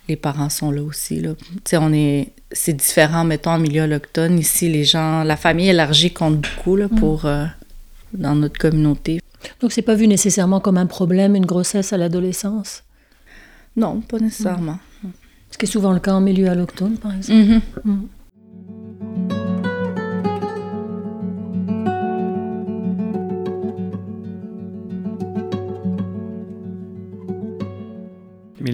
les 0.07 0.15
parents 0.15 0.49
sont 0.49 0.71
là 0.71 0.81
aussi. 0.81 1.19
Là. 1.19 1.31
on 1.73 1.93
est, 1.93 2.31
c'est 2.51 2.73
différent, 2.73 3.23
mettons, 3.23 3.51
en 3.51 3.59
milieu 3.59 3.83
autochtone. 3.83 4.39
Ici, 4.39 4.69
les 4.69 4.83
gens, 4.83 5.23
la 5.23 5.37
famille 5.37 5.69
élargie 5.69 6.11
compte 6.11 6.39
beaucoup 6.41 6.75
là, 6.75 6.87
mm. 6.89 6.99
pour, 6.99 7.25
euh, 7.25 7.45
dans 8.13 8.35
notre 8.35 8.57
communauté. 8.57 9.21
Donc, 9.61 9.71
c'est 9.71 9.81
pas 9.81 9.95
vu 9.95 10.07
nécessairement 10.07 10.59
comme 10.59 10.77
un 10.77 10.85
problème, 10.85 11.35
une 11.35 11.45
grossesse 11.45 11.93
à 11.93 11.97
l'adolescence? 11.97 12.83
Non, 13.75 14.01
pas 14.01 14.19
nécessairement. 14.19 14.79
Ce 15.51 15.57
qui 15.57 15.65
est 15.65 15.69
souvent 15.69 15.93
le 15.93 15.99
cas 15.99 16.13
en 16.13 16.21
milieu 16.21 16.49
autochtone, 16.49 16.97
par 16.97 17.15
exemple. 17.15 17.39
Mm-hmm. 17.39 17.61
Mm. 17.85 18.07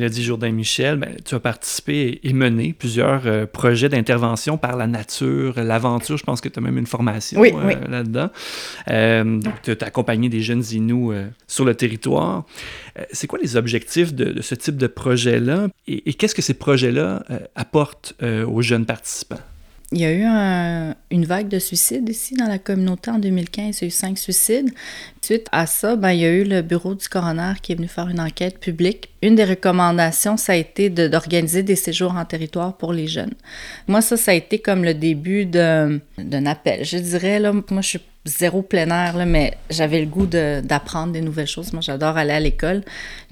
Mélodie 0.03 0.24
Jourdain-Michel, 0.24 0.98
ben, 0.98 1.15
tu 1.24 1.33
as 1.33 1.39
participé 1.39 2.19
et 2.24 2.33
mené 2.33 2.74
plusieurs 2.74 3.22
euh, 3.25 3.45
projets 3.45 3.88
d'intervention 3.88 4.57
par 4.57 4.75
la 4.75 4.86
nature, 4.86 5.53
l'aventure. 5.55 6.17
Je 6.17 6.25
pense 6.25 6.41
que 6.41 6.50
tu 6.50 6.60
as 6.60 6.62
même 6.62 6.77
une 6.77 6.88
formation 6.88 7.41
euh, 7.41 7.74
là-dedans. 7.88 8.29
Euh, 8.89 9.24
donc, 9.24 9.53
tu 9.63 9.72
as 9.72 9.86
accompagné 9.86 10.27
des 10.27 10.41
jeunes 10.41 10.63
Inuits 10.72 11.15
sur 11.48 11.63
le 11.63 11.74
territoire. 11.74 12.43
c'est 13.13 13.27
quoi 13.27 13.39
les 13.41 13.55
objectifs 13.55 14.13
de, 14.13 14.41
ce 14.41 14.55
type 14.55 14.75
de 14.75 14.88
projet-là? 14.88 15.69
Et, 15.88 16.13
qu'est-ce 16.15 16.36
que 16.36 16.41
ces 16.41 16.53
projets-là 16.53 17.24
apportent 17.55 18.13
aux 18.22 18.62
jeunes 18.62 18.86
participants? 18.86 19.39
Il 19.93 20.01
y 20.01 20.05
a 20.05 20.12
eu 20.12 20.93
une 21.12 21.25
vague 21.25 21.50
de 21.50 21.59
suicides 21.59 22.09
ici 22.09 22.33
dans 22.33 22.47
la 22.47 22.57
communauté 22.57 23.12
en 23.12 23.19
2015. 23.19 23.77
Il 23.77 23.81
y 23.81 23.85
a 23.85 23.88
eu 23.88 23.91
cinq 23.91 24.17
suicides. 24.17 24.71
Suite 25.21 25.45
à 25.51 25.67
ça, 25.67 25.95
ben, 25.95 26.09
il 26.12 26.21
y 26.21 26.25
a 26.25 26.31
eu 26.31 26.43
le 26.43 26.63
bureau 26.63 26.95
du 26.95 27.07
coroner 27.07 27.53
qui 27.62 27.73
est 27.73 27.75
venu 27.75 27.88
faire 27.88 28.09
une 28.09 28.19
enquête 28.19 28.59
publique. 28.59 29.09
Une 29.21 29.35
des 29.35 29.45
recommandations, 29.45 30.35
ça 30.35 30.53
a 30.53 30.55
été 30.55 30.89
d'organiser 30.89 31.62
des 31.62 31.75
séjours 31.75 32.15
en 32.15 32.25
territoire 32.25 32.75
pour 32.75 32.91
les 32.91 33.05
jeunes. 33.05 33.35
Moi, 33.88 34.01
ça, 34.01 34.17
ça 34.17 34.31
a 34.31 34.33
été 34.33 34.57
comme 34.57 34.83
le 34.83 34.95
début 34.95 35.45
d'un 35.45 36.00
appel. 36.47 36.83
Je 36.83 36.97
dirais, 36.97 37.38
là, 37.38 37.53
moi, 37.53 37.81
je 37.81 37.89
suis 37.89 38.01
zéro 38.25 38.63
plein 38.63 38.89
air, 38.89 39.15
là, 39.15 39.25
mais 39.27 39.53
j'avais 39.69 40.00
le 40.00 40.07
goût 40.07 40.25
d'apprendre 40.25 41.13
des 41.13 41.21
nouvelles 41.21 41.45
choses. 41.45 41.71
Moi, 41.71 41.81
j'adore 41.81 42.17
aller 42.17 42.33
à 42.33 42.39
l'école. 42.39 42.81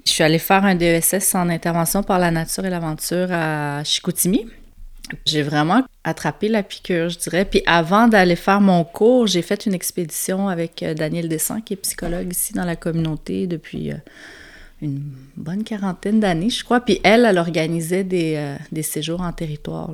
Je 0.06 0.12
suis 0.12 0.24
allée 0.24 0.38
faire 0.38 0.64
un 0.64 0.76
DESS 0.76 1.34
en 1.34 1.50
intervention 1.50 2.04
par 2.04 2.20
la 2.20 2.30
nature 2.30 2.66
et 2.66 2.70
l'aventure 2.70 3.30
à 3.32 3.84
Chicoutimi. 3.84 4.46
J'ai 5.26 5.42
vraiment 5.42 5.84
attrapé 6.04 6.48
la 6.48 6.64
piqûre, 6.64 7.10
je 7.10 7.20
dirais. 7.20 7.46
Puis 7.46 7.62
avant 7.66 8.08
d'aller 8.08 8.36
faire 8.36 8.62
mon 8.62 8.84
cours, 8.84 9.28
j'ai 9.28 9.42
fait 9.42 9.66
une 9.66 9.74
expédition 9.74 10.48
avec 10.48 10.84
euh, 10.84 10.94
Daniel 10.94 11.30
Descent, 11.30 11.62
qui 11.62 11.74
est 11.74 11.78
psychologue 11.78 12.32
ici 12.32 12.54
dans 12.54 12.66
la 12.66 12.76
communauté 12.76 13.48
depuis 13.48 13.92
euh, 13.92 13.96
une 14.82 15.02
bonne 15.38 15.64
quarantaine 15.64 16.20
d'années, 16.20 16.50
je 16.50 16.64
crois. 16.64 16.82
Puis 16.82 17.00
elle, 17.04 17.26
elle 17.26 17.38
organisait 17.38 18.04
des, 18.04 18.36
euh, 18.38 18.56
des 18.72 18.84
séjours 18.84 19.22
en 19.22 19.32
territoire. 19.32 19.92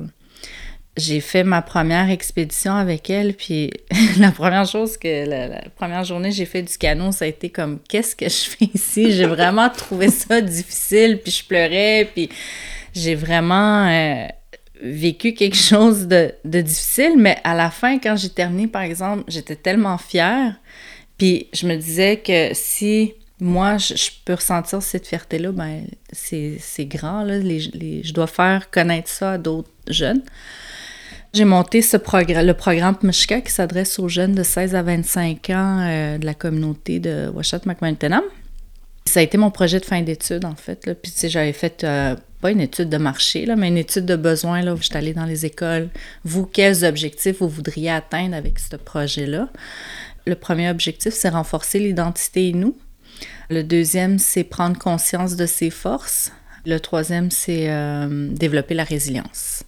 J'ai 0.96 1.20
fait 1.20 1.44
ma 1.44 1.62
première 1.62 2.10
expédition 2.10 2.74
avec 2.74 3.08
elle, 3.08 3.34
puis 3.34 3.70
la 4.18 4.32
première 4.32 4.66
chose 4.66 4.96
que 4.96 5.28
la, 5.28 5.62
première 5.76 6.02
journée 6.02 6.32
j'ai 6.32 6.46
fait 6.46 6.62
du 6.62 6.76
canot, 6.76 7.12
ça 7.12 7.24
a 7.24 7.28
été 7.28 7.50
comme 7.50 7.78
qu'est-ce 7.88 8.16
que 8.16 8.28
je 8.28 8.50
fais 8.50 8.68
ici? 8.74 9.12
J'ai 9.12 9.26
vraiment 9.26 9.68
trouvé 9.70 10.08
ça 10.08 10.40
difficile, 10.40 11.20
puis 11.22 11.30
je 11.30 11.44
pleurais, 11.44 12.10
puis 12.12 12.28
j'ai 12.94 13.14
vraiment 13.14 13.86
vécu 14.82 15.34
quelque 15.34 15.56
chose 15.72 16.06
de, 16.06 16.32
difficile, 16.44 17.14
mais 17.16 17.38
à 17.44 17.54
la 17.54 17.70
fin, 17.70 17.98
quand 17.98 18.16
j'ai 18.16 18.30
terminé, 18.30 18.66
par 18.66 18.82
exemple, 18.82 19.24
j'étais 19.28 19.56
tellement 19.56 19.98
fière. 19.98 20.54
Puis 21.16 21.48
je 21.52 21.66
me 21.66 21.76
disais 21.76 22.18
que 22.18 22.50
si 22.54 23.14
moi, 23.40 23.76
je, 23.78 24.10
peux 24.24 24.34
ressentir 24.34 24.82
cette 24.82 25.06
fierté-là, 25.06 25.52
ben 25.52 25.84
c'est 26.12 26.86
grand. 26.86 27.22
Là, 27.22 27.40
je 27.40 28.12
dois 28.12 28.26
faire 28.26 28.70
connaître 28.70 29.08
ça 29.08 29.32
à 29.32 29.38
d'autres 29.38 29.70
jeunes. 29.88 30.22
J'ai 31.34 31.44
monté 31.44 31.82
ce 31.82 31.96
programme, 31.96 32.46
le 32.46 32.54
programme 32.54 32.96
Mishka 33.02 33.42
qui 33.42 33.52
s'adresse 33.52 33.98
aux 33.98 34.08
jeunes 34.08 34.34
de 34.34 34.42
16 34.42 34.74
à 34.74 34.82
25 34.82 35.50
ans 35.50 35.80
euh, 35.80 36.18
de 36.18 36.24
la 36.24 36.34
communauté 36.34 37.00
de 37.00 37.30
Washat 37.32 37.60
McMantenham. 37.66 38.22
Ça 39.08 39.20
a 39.20 39.22
été 39.22 39.38
mon 39.38 39.50
projet 39.50 39.80
de 39.80 39.84
fin 39.84 40.02
d'études, 40.02 40.44
en 40.44 40.54
fait. 40.54 40.86
Là. 40.86 40.94
Puis, 40.94 41.10
tu 41.10 41.18
sais, 41.18 41.28
j'avais 41.28 41.52
fait 41.52 41.82
euh, 41.82 42.14
pas 42.40 42.50
une 42.50 42.60
étude 42.60 42.88
de 42.88 42.98
marché, 42.98 43.46
là, 43.46 43.56
mais 43.56 43.68
une 43.68 43.78
étude 43.78 44.04
de 44.04 44.16
besoin. 44.16 44.62
Là, 44.62 44.74
où 44.74 44.76
je 44.76 44.84
suis 44.84 44.96
allée 44.96 45.14
dans 45.14 45.24
les 45.24 45.46
écoles. 45.46 45.88
Vous, 46.24 46.44
quels 46.46 46.84
objectifs 46.84 47.38
vous 47.40 47.48
voudriez 47.48 47.90
atteindre 47.90 48.36
avec 48.36 48.58
ce 48.58 48.76
projet-là? 48.76 49.48
Le 50.26 50.34
premier 50.34 50.68
objectif, 50.68 51.14
c'est 51.14 51.30
renforcer 51.30 51.78
l'identité 51.78 52.52
nous. 52.52 52.76
Le 53.50 53.62
deuxième, 53.62 54.18
c'est 54.18 54.44
prendre 54.44 54.78
conscience 54.78 55.36
de 55.36 55.46
ses 55.46 55.70
forces. 55.70 56.30
Le 56.66 56.78
troisième, 56.78 57.30
c'est 57.30 57.70
euh, 57.70 58.28
développer 58.30 58.74
la 58.74 58.84
résilience. 58.84 59.64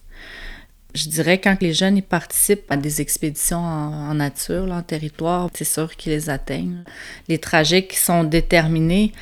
Je 0.93 1.07
dirais 1.07 1.39
quand 1.39 1.57
les 1.61 1.73
jeunes 1.73 1.97
ils 1.97 2.03
participent 2.03 2.69
à 2.69 2.77
des 2.77 3.01
expéditions 3.01 3.59
en, 3.59 4.13
nature, 4.13 4.69
en 4.71 4.81
territoire, 4.81 5.49
c'est 5.53 5.63
sûr 5.63 5.95
qu'ils 5.95 6.11
les 6.11 6.29
atteignent. 6.29 6.83
Les 7.29 7.37
trajets 7.37 7.87
qui 7.87 7.97
sont 7.97 8.23
déterminés, 8.23 9.13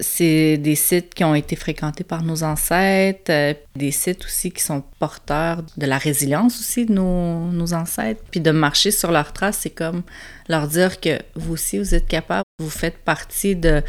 c'est 0.00 0.58
des 0.58 0.76
sites 0.76 1.14
qui 1.14 1.24
ont 1.24 1.34
été 1.34 1.56
fréquentés 1.56 2.04
par 2.04 2.22
nos 2.22 2.44
ancêtres, 2.44 3.30
euh, 3.30 3.54
des 3.74 3.90
sites 3.90 4.24
aussi 4.24 4.52
qui 4.52 4.62
sont 4.62 4.84
porteurs 4.98 5.64
de 5.76 5.86
la 5.86 5.98
résilience 5.98 6.60
aussi 6.60 6.86
de 6.86 6.92
nos, 6.92 7.50
nos 7.50 7.74
ancêtres. 7.74 8.22
Puis 8.30 8.40
de 8.40 8.50
marcher 8.50 8.90
sur 8.90 9.10
leurs 9.10 9.32
traces, 9.32 9.58
c'est 9.62 9.70
comme 9.70 10.02
leur 10.48 10.68
dire 10.68 11.00
que 11.00 11.18
vous 11.34 11.54
aussi, 11.54 11.78
vous 11.78 11.94
êtes 11.94 12.06
capable, 12.06 12.44
vous 12.60 12.70
faites 12.70 12.98
partie 12.98 13.56
de, 13.56 13.82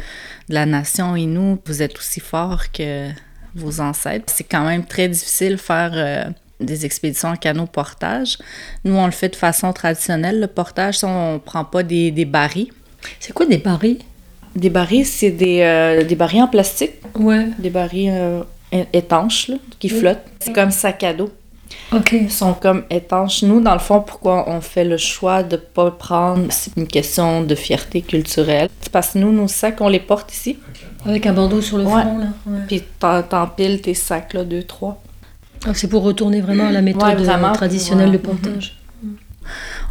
la 0.48 0.66
nation 0.66 1.14
Innu, 1.16 1.58
vous 1.64 1.82
êtes 1.82 1.96
aussi 1.96 2.20
fort 2.20 2.72
que 2.72 3.10
vos 3.54 3.80
ancêtres. 3.80 4.32
C'est 4.34 4.44
quand 4.44 4.64
même 4.64 4.84
très 4.84 5.08
difficile 5.08 5.52
de 5.52 5.56
faire 5.60 5.92
euh, 5.94 6.30
des 6.60 6.84
expéditions 6.84 7.30
en 7.30 7.36
canot 7.36 7.66
portage. 7.66 8.38
Nous, 8.84 8.94
on 8.94 9.06
le 9.06 9.12
fait 9.12 9.28
de 9.30 9.36
façon 9.36 9.72
traditionnelle. 9.72 10.40
Le 10.40 10.46
portage, 10.46 11.02
on 11.04 11.34
ne 11.34 11.38
prend 11.38 11.64
pas 11.64 11.82
des, 11.82 12.10
des 12.10 12.24
barils. 12.24 12.70
C'est 13.18 13.32
quoi 13.32 13.46
des 13.46 13.58
barils? 13.58 13.98
Des 14.54 14.70
barils, 14.70 15.06
c'est 15.06 15.30
des, 15.30 15.60
euh, 15.62 16.04
des 16.04 16.16
barils 16.16 16.42
en 16.42 16.48
plastique. 16.48 16.94
Ouais. 17.18 17.46
Des 17.58 17.70
barils 17.70 18.10
euh, 18.12 18.42
étanches 18.92 19.48
là, 19.48 19.56
qui 19.78 19.88
flottent. 19.88 20.24
C'est 20.40 20.52
comme 20.52 20.70
sac 20.70 21.02
à 21.04 21.12
dos. 21.12 21.30
OK. 21.92 22.12
Ils 22.12 22.30
sont 22.30 22.54
comme 22.54 22.84
étanches. 22.90 23.42
Nous, 23.42 23.60
dans 23.60 23.72
le 23.72 23.78
fond, 23.80 24.00
pourquoi 24.00 24.48
on 24.48 24.60
fait 24.60 24.84
le 24.84 24.96
choix 24.96 25.42
de 25.42 25.56
ne 25.56 25.60
pas 25.60 25.90
prendre, 25.92 26.46
c'est 26.50 26.76
une 26.76 26.86
question 26.86 27.42
de 27.42 27.54
fierté 27.54 28.02
culturelle. 28.02 28.68
C'est 28.80 28.90
parce 28.90 29.12
que 29.12 29.18
nous, 29.18 29.32
nos 29.32 29.48
sacs, 29.48 29.80
on 29.80 29.88
les 29.88 30.00
porte 30.00 30.32
ici. 30.32 30.58
Avec 31.04 31.26
un 31.26 31.32
bandeau 31.32 31.60
sur 31.62 31.78
le 31.78 31.84
front, 31.84 32.18
là. 32.18 32.26
Ouais. 32.46 32.60
Puis 32.66 32.82
t'empiles 32.98 33.80
tes 33.80 33.94
sacs, 33.94 34.34
là, 34.34 34.44
deux, 34.44 34.64
trois. 34.64 35.00
Ah, 35.66 35.74
c'est 35.74 35.88
pour 35.88 36.02
retourner 36.02 36.40
vraiment 36.40 36.68
à 36.68 36.72
la 36.72 36.82
méthode 36.82 37.22
traditionnelle 37.54 38.12
de 38.12 38.18
portage 38.18 38.80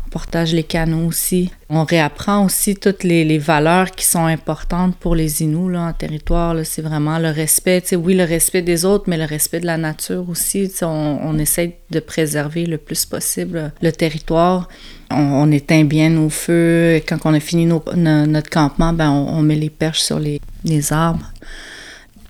portage 0.10 0.54
les 0.54 0.64
canaux 0.64 1.08
aussi. 1.08 1.52
On 1.70 1.84
réapprend 1.84 2.44
aussi 2.44 2.76
toutes 2.76 3.04
les, 3.04 3.38
valeurs 3.38 3.92
qui 3.92 4.06
sont 4.06 4.26
importantes 4.26 4.96
pour 4.96 5.16
les 5.16 5.44
Inuits 5.44 5.74
là, 5.74 5.82
en 5.82 5.94
territoire. 5.94 6.56
C'est 6.64 6.82
vraiment 6.82 7.20
le 7.20 7.30
respect, 7.30 7.84
oui, 7.96 8.16
le 8.16 8.24
respect 8.24 8.62
des 8.62 8.86
autres, 8.86 9.06
mais 9.08 9.18
le 9.18 9.26
respect 9.26 9.60
de 9.60 9.66
la 9.66 9.78
nature 9.78 10.28
aussi. 10.30 10.72
On, 10.82 11.20
on, 11.24 11.38
essaie 11.38 11.78
de 11.92 12.00
préserver 12.00 12.66
le 12.66 12.78
plus 12.78 13.06
possible 13.06 13.72
le 13.82 13.92
territoire. 13.92 14.68
On, 15.12 15.52
éteint 15.52 15.86
bien 15.86 16.10
nos 16.10 16.30
feux. 16.30 17.02
Quand 17.08 17.18
on 17.26 17.34
a 17.34 17.40
fini 17.40 17.66
notre 17.66 18.50
campement, 18.50 18.94
ben, 18.94 19.10
on, 19.12 19.42
met 19.42 19.56
les 19.56 19.70
perches 19.70 20.02
sur 20.02 20.20
les, 20.20 20.42
les 20.66 20.92
arbres 20.92 21.32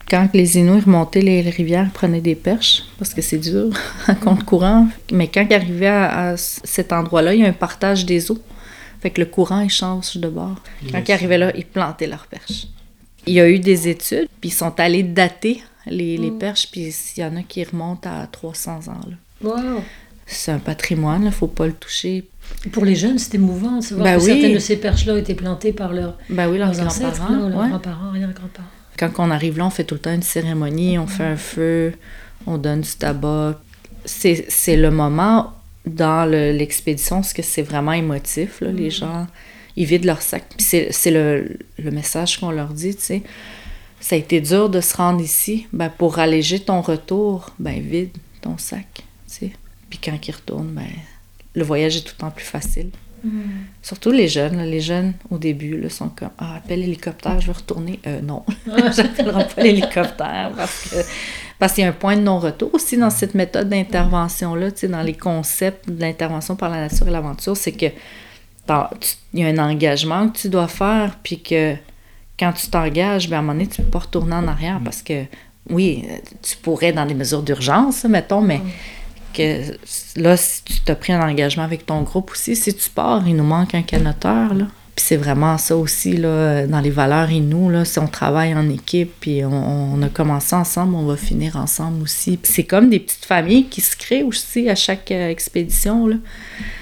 quand 0.09 0.29
les 0.33 0.57
Inuits 0.57 0.81
remontaient 0.81 1.21
les, 1.21 1.41
rivières, 1.41 1.85
ils 1.85 1.91
prenaient 1.91 2.21
des 2.21 2.35
perches 2.35 2.83
parce 2.97 3.13
que 3.13 3.21
c'est 3.21 3.37
dur 3.37 3.69
à 4.07 4.15
compte 4.15 4.43
courant. 4.43 4.87
Mais 5.11 5.27
quand 5.27 5.45
ils 5.49 5.53
arrivaient 5.53 5.87
à, 5.87 6.35
cet 6.37 6.91
endroit-là, 6.91 7.33
il 7.33 7.41
y 7.41 7.45
a 7.45 7.49
un 7.49 7.53
partage 7.53 8.05
des 8.05 8.31
eaux. 8.31 8.39
Fait 9.01 9.11
que 9.11 9.21
le 9.21 9.27
courant, 9.27 9.61
il 9.61 9.69
change 9.69 10.17
de 10.17 10.27
bord. 10.27 10.55
Quand 10.91 11.01
ils 11.07 11.11
arrivaient 11.11 11.37
là, 11.37 11.51
ils 11.55 11.65
plantaient 11.65 12.07
leurs 12.07 12.27
perches. 12.27 12.67
Il 13.25 13.33
y 13.33 13.39
a 13.39 13.47
eu 13.47 13.59
des 13.59 13.87
études, 13.87 14.27
puis 14.41 14.49
ils 14.49 14.53
sont 14.53 14.77
allés 14.79 15.03
dater 15.03 15.61
les, 15.85 16.17
les 16.17 16.31
mm. 16.31 16.37
perches, 16.37 16.67
puis 16.71 16.93
il 17.15 17.21
y 17.21 17.23
en 17.23 17.35
a 17.35 17.43
qui 17.43 17.63
remontent 17.63 18.09
à 18.09 18.27
300 18.27 18.87
ans. 18.87 18.99
Wow. 19.41 19.83
C'est 20.25 20.51
un 20.51 20.59
patrimoine, 20.59 21.23
il 21.23 21.25
ne 21.25 21.31
faut 21.31 21.47
pas 21.47 21.67
le 21.67 21.73
toucher. 21.73 22.27
pour 22.71 22.85
les 22.85 22.95
jeunes, 22.95 23.17
c'était 23.17 23.37
émouvant 23.37 23.77
de 23.77 23.83
savoir 23.83 24.05
ben 24.05 24.17
que 24.17 24.25
certaines 24.25 24.53
de 24.53 24.59
ces 24.59 24.77
perches-là 24.77 25.13
ont 25.13 25.17
été 25.17 25.33
plantées 25.33 25.73
par 25.73 25.93
leur, 25.93 26.17
ben 26.29 26.49
oui, 26.49 26.57
leurs, 26.57 26.71
grands-parents. 26.71 27.29
Leurs 27.29 27.49
grands-parents, 27.49 28.09
arrière-grands-parents. 28.09 28.78
Quand 28.99 29.11
on 29.19 29.31
arrive 29.31 29.57
là, 29.57 29.65
on 29.65 29.69
fait 29.69 29.85
tout 29.85 29.95
le 29.95 30.01
temps 30.01 30.13
une 30.13 30.21
cérémonie, 30.21 30.99
on 30.99 31.07
fait 31.07 31.23
un 31.23 31.37
feu, 31.37 31.93
on 32.45 32.57
donne 32.57 32.81
du 32.81 32.91
tabac. 32.91 33.59
C'est 34.03 34.75
le 34.75 34.91
moment 34.91 35.53
dans 35.85 36.29
l'expédition, 36.29 37.23
ce 37.23 37.33
que 37.33 37.41
c'est 37.41 37.61
vraiment 37.61 37.93
émotif. 37.93 38.59
Là, 38.59 38.71
Les 38.71 38.87
mm. 38.87 38.91
gens, 38.91 39.27
ils 39.77 39.85
vident 39.85 40.05
leur 40.05 40.21
sac. 40.21 40.43
c'est 40.57 41.11
le, 41.11 41.57
le, 41.77 41.91
message 41.91 42.39
qu'on 42.39 42.51
leur 42.51 42.73
dit, 42.73 42.93
tu 42.95 43.01
sais. 43.01 43.23
Ça 44.01 44.15
a 44.15 44.19
été 44.19 44.41
dur 44.41 44.69
de 44.69 44.81
se 44.81 44.95
rendre 44.97 45.21
ici. 45.21 45.67
Ben, 45.71 45.89
pour 45.89 46.19
alléger 46.19 46.59
ton 46.59 46.81
retour, 46.81 47.51
ben, 47.57 47.81
vide 47.81 48.11
ton 48.41 48.57
sac, 48.57 48.87
tu 48.93 49.03
sais. 49.27 49.51
Puis 49.89 49.99
quand 50.03 50.27
ils 50.27 50.31
retournent, 50.31 50.73
ben, 50.73 50.87
le 51.55 51.63
voyage 51.63 51.95
est 51.95 52.01
tout 52.01 52.13
le 52.17 52.21
temps 52.21 52.31
plus 52.31 52.45
facile. 52.45 52.89
Mm. 53.23 53.39
Surtout 53.81 54.11
les 54.11 54.27
jeunes. 54.27 54.61
les 54.61 54.81
jeunes, 54.81 55.13
au 55.29 55.37
début, 55.37 55.89
sont 55.89 56.09
comme 56.09 56.29
Ah, 56.37 56.55
appelle 56.57 56.81
l'hélicoptère, 56.81 57.39
je 57.39 57.47
vais 57.47 57.53
retourner. 57.53 57.99
Euh, 58.07 58.21
non, 58.21 58.43
j'appellerai 58.95 59.47
pas 59.47 59.61
l'hélicoptère 59.61 60.51
parce 60.55 60.89
que 60.89 60.95
parce 61.57 61.73
qu'il 61.73 61.83
y 61.83 61.87
a 61.87 61.89
un 61.89 61.93
point 61.93 62.15
de 62.15 62.21
non-retour 62.21 62.73
aussi 62.73 62.97
dans 62.97 63.09
cette 63.09 63.35
méthode 63.35 63.67
d'intervention-là, 63.67 64.69
dans 64.87 65.01
les 65.01 65.13
concepts 65.13 65.89
de 65.89 65.99
l'intervention 65.99 66.55
par 66.55 66.69
la 66.69 66.87
nature 66.87 67.07
et 67.07 67.11
l'aventure, 67.11 67.57
c'est 67.57 67.73
que 67.73 67.87
il 69.33 69.39
y 69.39 69.43
a 69.43 69.47
un 69.47 69.57
engagement 69.57 70.29
que 70.29 70.37
tu 70.37 70.49
dois 70.49 70.67
faire, 70.67 71.17
puis 71.23 71.41
que 71.41 71.75
quand 72.39 72.53
tu 72.53 72.67
t'engages, 72.67 73.27
ben, 73.27 73.37
à 73.37 73.39
un 73.39 73.41
moment 73.41 73.53
donné, 73.53 73.67
tu 73.67 73.81
peux 73.81 73.89
pas 73.89 73.99
retourner 73.99 74.35
en 74.35 74.47
arrière 74.47 74.79
parce 74.83 75.01
que, 75.01 75.25
oui, 75.69 76.05
tu 76.43 76.55
pourrais 76.57 76.93
dans 76.93 77.05
des 77.05 77.15
mesures 77.15 77.41
d'urgence, 77.41 78.03
mettons, 78.03 78.41
mais 78.41 78.59
mm 78.59 78.69
que 79.33 79.75
là, 80.15 80.37
si 80.37 80.63
tu 80.63 80.81
t'as 80.81 80.95
pris 80.95 81.13
un 81.13 81.21
engagement 81.21 81.63
avec 81.63 81.85
ton 81.85 82.01
groupe 82.01 82.31
aussi, 82.31 82.55
si 82.55 82.73
tu 82.73 82.89
pars, 82.89 83.27
il 83.27 83.35
nous 83.35 83.43
manque 83.43 83.75
un 83.75 83.81
canoteur, 83.81 84.53
là. 84.53 84.65
Puis 84.95 85.05
c'est 85.07 85.15
vraiment 85.15 85.57
ça 85.57 85.77
aussi, 85.77 86.17
là, 86.17 86.67
dans 86.67 86.81
les 86.81 86.89
valeurs 86.89 87.29
et 87.29 87.39
nous, 87.39 87.69
là, 87.69 87.85
si 87.85 87.99
on 87.99 88.07
travaille 88.07 88.53
en 88.53 88.69
équipe, 88.69 89.13
puis 89.21 89.45
on, 89.45 90.01
a 90.01 90.09
commencé 90.09 90.55
ensemble, 90.55 90.93
on 90.95 91.05
va 91.05 91.15
finir 91.15 91.55
ensemble 91.55 92.01
aussi. 92.03 92.37
c'est 92.43 92.65
comme 92.65 92.89
des 92.89 92.99
petites 92.99 93.23
familles 93.23 93.67
qui 93.67 93.79
se 93.79 93.95
créent 93.95 94.23
aussi 94.23 94.67
à 94.67 94.75
chaque 94.75 95.11
euh, 95.11 95.29
expédition, 95.29 96.05
là. 96.05 96.17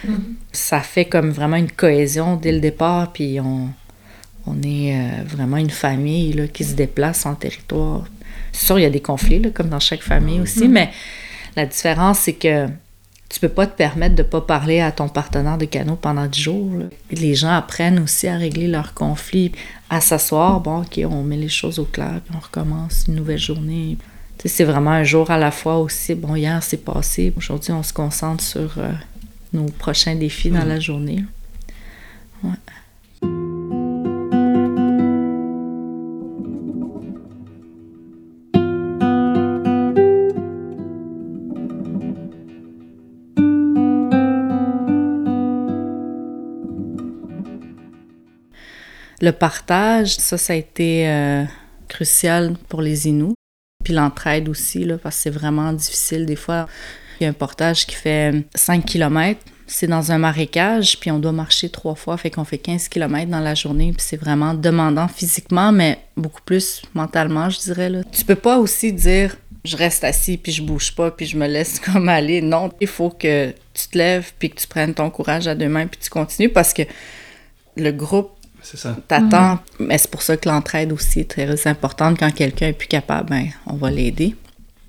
Mm-hmm. 0.08 0.12
Ça 0.52 0.80
fait 0.80 1.06
comme 1.06 1.30
vraiment 1.30 1.58
une 1.58 1.70
cohésion 1.70 2.38
dès 2.38 2.54
le 2.54 2.60
départ, 2.60 3.14
puis 3.14 3.40
on, 3.40 3.70
on 4.48 4.56
est 4.64 4.96
euh, 4.96 5.24
vraiment 5.28 5.58
une 5.58 5.70
famille, 5.70 6.34
là, 6.34 6.48
qui 6.48 6.64
se 6.64 6.74
déplace 6.74 7.26
en 7.28 7.36
territoire. 7.36 8.06
C'est 8.52 8.66
sûr, 8.66 8.80
il 8.80 8.82
y 8.82 8.86
a 8.86 8.90
des 8.90 9.02
conflits, 9.02 9.40
là, 9.40 9.50
comme 9.52 9.70
dans 9.70 9.80
chaque 9.80 10.02
famille 10.02 10.40
aussi, 10.40 10.62
mm-hmm. 10.62 10.72
mais 10.72 10.90
la 11.58 11.66
différence, 11.66 12.20
c'est 12.20 12.34
que 12.34 12.68
tu 13.30 13.40
peux 13.40 13.50
pas 13.50 13.66
te 13.66 13.76
permettre 13.76 14.16
de 14.16 14.24
pas 14.24 14.42
parler 14.42 14.80
à 14.80 14.92
ton 14.92 15.10
partenaire 15.10 15.58
de 15.58 15.66
canot 15.66 15.96
pendant 15.96 16.28
10 16.28 16.40
jours. 16.40 16.72
Les 17.12 17.34
gens 17.34 17.52
apprennent 17.52 18.00
aussi 18.00 18.28
à 18.28 18.38
régler 18.38 18.68
leurs 18.68 18.94
conflits, 18.94 19.52
à 19.90 20.00
s'asseoir, 20.00 20.62
bon, 20.62 20.84
OK, 20.84 21.02
on 21.04 21.24
met 21.24 21.36
les 21.36 21.50
choses 21.50 21.80
au 21.80 21.86
clair, 21.86 22.22
puis 22.24 22.36
on 22.38 22.40
recommence 22.40 23.06
une 23.08 23.16
nouvelle 23.16 23.40
journée. 23.40 23.98
c'est 24.46 24.64
vraiment 24.64 24.92
un 24.92 25.04
jour 25.04 25.32
à 25.32 25.38
la 25.38 25.50
fois 25.50 25.80
aussi. 25.80 26.14
Bon, 26.14 26.36
hier, 26.36 26.62
c'est 26.62 26.86
passé. 26.86 27.34
Aujourd'hui, 27.36 27.72
on 27.72 27.84
se 27.84 27.92
concentre 27.92 28.44
sur 28.44 28.78
euh, 28.78 28.92
nos 29.52 29.66
prochains 29.66 30.16
défis 30.16 30.52
dans 30.52 30.64
mm. 30.64 30.70
la 30.70 30.80
journée. 30.80 31.26
Ouais. 32.44 32.52
Le 49.28 49.34
partage, 49.34 50.16
ça, 50.16 50.38
ça 50.38 50.54
a 50.54 50.56
été 50.56 51.06
euh, 51.06 51.44
crucial 51.90 52.54
pour 52.70 52.82
les 52.82 53.10
Inuits. 53.10 53.34
Puis 53.84 53.94
l'entraide 53.94 54.48
aussi, 54.48 54.86
là, 54.86 54.98
parce 54.98 55.18
que 55.18 55.22
c'est 55.24 55.30
vraiment 55.30 55.74
difficile. 55.74 56.26
Des 56.26 56.38
fois, 56.38 56.66
il 57.20 57.24
y 57.24 57.26
a 57.26 57.30
un 57.30 57.34
portage 57.34 57.86
qui 57.86 57.98
fait 57.98 58.46
5 58.56 58.86
km. 58.86 59.42
C'est 59.66 59.88
dans 59.88 60.14
un 60.14 60.18
marécage, 60.18 60.98
puis 61.02 61.12
on 61.12 61.20
doit 61.20 61.34
marcher 61.34 61.68
trois 61.68 61.96
fois, 61.96 62.16
fait 62.16 62.32
qu'on 62.32 62.46
fait 62.46 62.58
15 62.58 62.88
km 62.88 63.30
dans 63.30 63.42
la 63.42 63.54
journée, 63.54 63.92
puis 63.92 64.02
c'est 64.08 64.16
vraiment 64.16 64.54
demandant 64.54 65.10
physiquement, 65.10 65.74
mais 65.74 66.00
beaucoup 66.16 66.42
plus 66.46 66.82
mentalement, 66.94 67.50
je 67.50 67.60
dirais. 67.60 67.90
Là. 67.90 68.06
Tu 68.06 68.24
peux 68.24 68.36
pas 68.36 68.60
aussi 68.60 68.94
dire 68.94 69.36
je 69.66 69.76
reste 69.76 70.06
assis, 70.06 70.38
puis 70.38 70.54
je 70.54 70.62
bouge 70.62 70.96
pas, 70.96 71.12
puis 71.12 71.26
je 71.26 71.36
me 71.36 71.48
laisse 71.48 71.80
comme 71.86 72.08
aller. 72.08 72.42
Non, 72.42 72.72
il 72.80 72.88
faut 72.88 73.10
que 73.10 73.50
tu 73.74 73.88
te 73.90 73.98
lèves, 73.98 74.32
puis 74.40 74.52
que 74.52 74.62
tu 74.62 74.68
prennes 74.68 74.94
ton 74.94 75.10
courage 75.10 75.50
à 75.50 75.56
deux 75.56 75.68
mains, 75.68 75.88
puis 75.88 76.00
tu 76.02 76.10
continues, 76.10 76.48
parce 76.48 76.74
que 76.74 76.84
le 77.76 77.92
groupe 77.92 78.37
c'est 78.62 78.78
ça. 78.78 78.96
T'attends. 79.08 79.60
Mais 79.80 79.98
c'est 79.98 80.12
pour 80.12 80.22
ça 80.22 80.38
que 80.38 80.50
l'entraide 80.50 80.92
aussi 80.92 81.22
est 81.22 81.30
très 81.30 81.68
importante. 81.68 82.20
Quand 82.20 82.32
quelqu'un 82.32 82.68
est 82.68 82.74
plus 82.74 82.88
capable, 82.88 83.30
ben, 83.30 83.48
on 83.66 83.76
va 83.76 83.92
l'aider. 83.92 84.36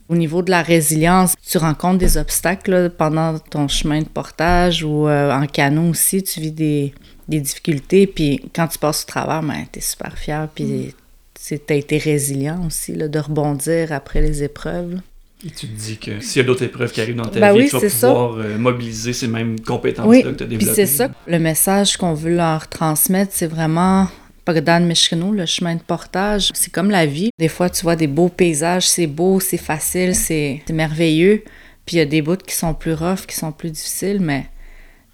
Au 0.08 0.16
niveau 0.16 0.42
de 0.42 0.50
la 0.50 0.62
résilience, 0.62 1.34
tu 1.46 1.58
rencontres 1.58 1.98
des 1.98 2.16
obstacles 2.16 2.90
pendant 2.96 3.38
ton 3.38 3.68
chemin 3.68 4.00
de 4.00 4.08
portage 4.08 4.82
ou 4.82 5.06
euh, 5.06 5.30
en 5.30 5.46
canot 5.46 5.90
aussi, 5.90 6.22
tu 6.22 6.40
vis 6.40 6.52
des, 6.52 6.94
difficultés. 7.28 8.06
Puis 8.06 8.50
quand 8.54 8.68
tu 8.68 8.78
passes 8.78 9.04
au 9.04 9.06
travers, 9.06 9.42
ben, 9.42 9.66
tu 9.70 9.78
es 9.78 9.82
super 9.82 10.16
fier. 10.16 10.48
Puis 10.54 10.94
tu 11.34 11.60
as 11.68 11.74
été 11.74 11.98
résilient 11.98 12.66
aussi 12.66 12.94
là, 12.94 13.08
de 13.08 13.18
rebondir 13.18 13.92
après 13.92 14.22
les 14.22 14.42
épreuves. 14.42 14.98
Et 15.46 15.50
tu 15.50 15.68
te 15.68 15.80
dis 15.80 15.98
que 15.98 16.20
s'il 16.20 16.42
y 16.42 16.44
a 16.44 16.46
d'autres 16.46 16.64
épreuves 16.64 16.90
qui 16.90 17.00
arrivent 17.00 17.16
dans 17.16 17.24
ta 17.24 17.38
ben 17.38 17.56
vie, 17.56 17.68
tu 17.68 17.76
vas 17.76 17.88
pouvoir 17.88 18.34
euh, 18.38 18.58
mobiliser 18.58 19.12
ces 19.12 19.28
mêmes 19.28 19.60
compétences-là 19.60 20.22
que 20.22 20.36
tu 20.36 20.42
as 20.42 20.46
développées. 20.46 20.74
c'est 20.74 20.86
ça. 20.86 21.10
Le 21.28 21.38
message 21.38 21.96
qu'on 21.96 22.12
veut 22.12 22.34
leur 22.34 22.66
transmettre, 22.68 23.30
c'est 23.32 23.46
vraiment 23.46 24.08
Pagdan 24.44 24.80
Mishkino, 24.80 25.30
le 25.30 25.46
chemin 25.46 25.76
de 25.76 25.80
portage. 25.80 26.50
C'est 26.54 26.72
comme 26.72 26.90
la 26.90 27.06
vie. 27.06 27.30
Des 27.38 27.46
fois, 27.46 27.70
tu 27.70 27.82
vois 27.82 27.94
des 27.94 28.08
beaux 28.08 28.28
paysages, 28.28 28.88
c'est 28.88 29.06
beau, 29.06 29.38
c'est 29.38 29.58
facile, 29.58 30.16
c'est 30.16 30.62
merveilleux. 30.72 31.44
Puis 31.86 31.96
il 31.96 31.98
y 32.00 32.02
a 32.02 32.06
des 32.06 32.20
bouts 32.20 32.36
qui 32.36 32.54
sont 32.54 32.74
plus 32.74 32.92
rough, 32.92 33.24
qui 33.26 33.36
sont 33.36 33.52
plus 33.52 33.70
difficiles, 33.70 34.20
mais 34.20 34.46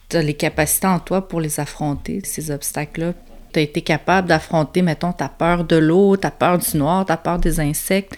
tu 0.08 0.16
as 0.16 0.22
les 0.22 0.34
capacités 0.34 0.86
en 0.86 1.00
toi 1.00 1.28
pour 1.28 1.42
les 1.42 1.60
affronter, 1.60 2.22
ces 2.24 2.50
obstacles-là. 2.50 3.12
Tu 3.52 3.58
as 3.58 3.62
été 3.62 3.82
capable 3.82 4.28
d'affronter, 4.28 4.80
mettons, 4.80 5.12
ta 5.12 5.28
peur 5.28 5.64
de 5.64 5.76
l'eau, 5.76 6.16
ta 6.16 6.30
peur 6.30 6.58
du 6.58 6.78
noir, 6.78 7.04
ta 7.04 7.18
peur 7.18 7.38
des 7.38 7.60
insectes 7.60 8.16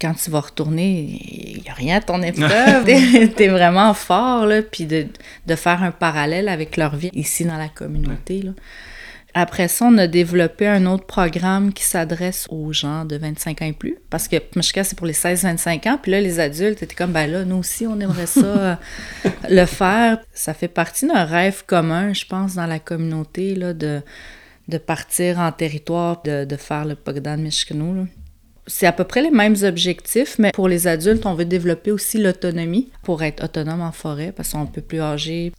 quand 0.00 0.14
tu 0.14 0.30
vas 0.30 0.40
retourner, 0.40 1.18
il 1.56 1.62
n'y 1.62 1.68
a 1.68 1.74
rien 1.74 1.96
à 1.96 2.00
ton 2.00 2.22
épreuve. 2.22 2.84
tu 3.36 3.42
es 3.42 3.48
vraiment 3.48 3.94
fort, 3.94 4.46
là, 4.46 4.62
puis 4.62 4.86
de, 4.86 5.06
faire 5.54 5.82
un 5.82 5.90
parallèle 5.90 6.48
avec 6.48 6.76
leur 6.76 6.96
vie 6.96 7.10
ici 7.12 7.44
dans 7.44 7.56
la 7.56 7.68
communauté. 7.68 8.42
Là. 8.42 8.52
Après 9.36 9.66
ça, 9.66 9.86
on 9.86 9.98
a 9.98 10.06
développé 10.06 10.66
un 10.66 10.86
autre 10.86 11.06
programme 11.06 11.72
qui 11.72 11.82
s'adresse 11.82 12.46
aux 12.50 12.72
gens 12.72 13.04
de 13.04 13.16
25 13.16 13.62
ans 13.62 13.66
et 13.66 13.72
plus, 13.72 13.98
parce 14.08 14.28
que 14.28 14.36
Mishka, 14.54 14.84
c'est 14.84 14.96
pour 14.96 15.08
les 15.08 15.12
16-25 15.12 15.88
ans, 15.88 15.98
puis 16.00 16.12
là, 16.12 16.20
les 16.20 16.38
adultes 16.38 16.82
étaient 16.84 16.94
comme, 16.94 17.12
ben 17.12 17.30
là, 17.30 17.44
nous 17.44 17.56
aussi, 17.56 17.86
on 17.86 17.98
aimerait 17.98 18.26
ça 18.26 18.78
le 19.50 19.66
faire. 19.66 20.18
Ça 20.32 20.54
fait 20.54 20.68
partie 20.68 21.08
d'un 21.08 21.24
rêve 21.24 21.64
commun, 21.66 22.12
je 22.12 22.24
pense, 22.26 22.54
dans 22.54 22.66
la 22.66 22.78
communauté, 22.78 23.56
là, 23.56 23.72
de, 23.72 24.02
de 24.68 24.78
partir 24.78 25.40
en 25.40 25.50
territoire, 25.50 26.22
de, 26.22 26.44
de 26.44 26.56
faire 26.56 26.84
le 26.84 26.94
Pogdan 26.94 27.40
Mishkano 27.40 28.06
c'est 28.66 28.86
à 28.86 28.92
peu 28.92 29.04
près 29.04 29.22
les 29.22 29.30
mêmes 29.30 29.56
objectifs, 29.62 30.36
mais 30.38 30.50
pour 30.52 30.68
les 30.68 30.86
adultes, 30.86 31.26
on 31.26 31.34
veut 31.34 31.44
développer 31.44 31.90
aussi 31.90 32.18
l'autonomie 32.18 32.90
pour 33.02 33.22
être 33.22 33.44
autonome 33.44 33.82
en 33.82 33.92
forêt 33.92 34.32
parce 34.34 34.52
qu'on 34.52 34.66
peut 34.66 34.80
plus 34.80 35.00
âgé. 35.00 35.52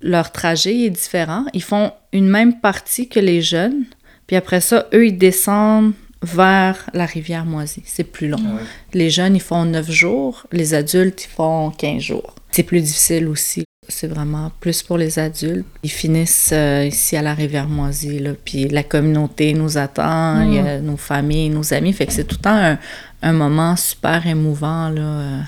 Leur 0.00 0.32
trajet 0.32 0.84
est 0.84 0.90
différent. 0.90 1.46
Ils 1.54 1.62
font 1.62 1.92
une 2.12 2.28
même 2.28 2.60
partie 2.60 3.08
que 3.08 3.20
les 3.20 3.40
jeunes, 3.40 3.84
puis 4.26 4.36
après 4.36 4.60
ça, 4.60 4.88
eux, 4.92 5.06
ils 5.06 5.18
descendent 5.18 5.92
vers 6.22 6.88
la 6.92 7.06
rivière 7.06 7.44
Moisie. 7.44 7.82
C'est 7.84 8.04
plus 8.04 8.28
long. 8.28 8.38
Ah 8.44 8.60
les 8.92 9.10
jeunes, 9.10 9.36
ils 9.36 9.42
font 9.42 9.64
9 9.64 9.90
jours, 9.90 10.46
les 10.52 10.74
adultes, 10.74 11.24
ils 11.24 11.34
font 11.34 11.70
15 11.70 12.02
jours. 12.02 12.34
C'est 12.50 12.62
plus 12.62 12.80
difficile 12.80 13.28
aussi. 13.28 13.65
C'est 13.88 14.08
vraiment 14.08 14.50
plus 14.60 14.82
pour 14.82 14.98
les 14.98 15.18
adultes. 15.18 15.66
Ils 15.82 15.90
finissent 15.90 16.50
euh, 16.52 16.86
ici 16.86 17.16
à 17.16 17.22
la 17.22 17.34
rivière 17.34 17.68
Moisy, 17.68 18.18
là, 18.18 18.32
puis 18.44 18.68
la 18.68 18.82
communauté 18.82 19.54
nous 19.54 19.78
attend, 19.78 20.42
il 20.42 20.54
y 20.54 20.58
a 20.58 20.80
mm. 20.80 20.84
nos 20.84 20.96
familles, 20.96 21.50
nos 21.50 21.72
amis. 21.72 21.92
Fait 21.92 22.06
que 22.06 22.12
c'est 22.12 22.24
tout 22.24 22.36
le 22.38 22.42
temps 22.42 22.76
un, 23.22 23.32
moment 23.32 23.76
super 23.76 24.26
émouvant. 24.26 24.88
Là. 24.88 25.02
Euh. 25.02 25.40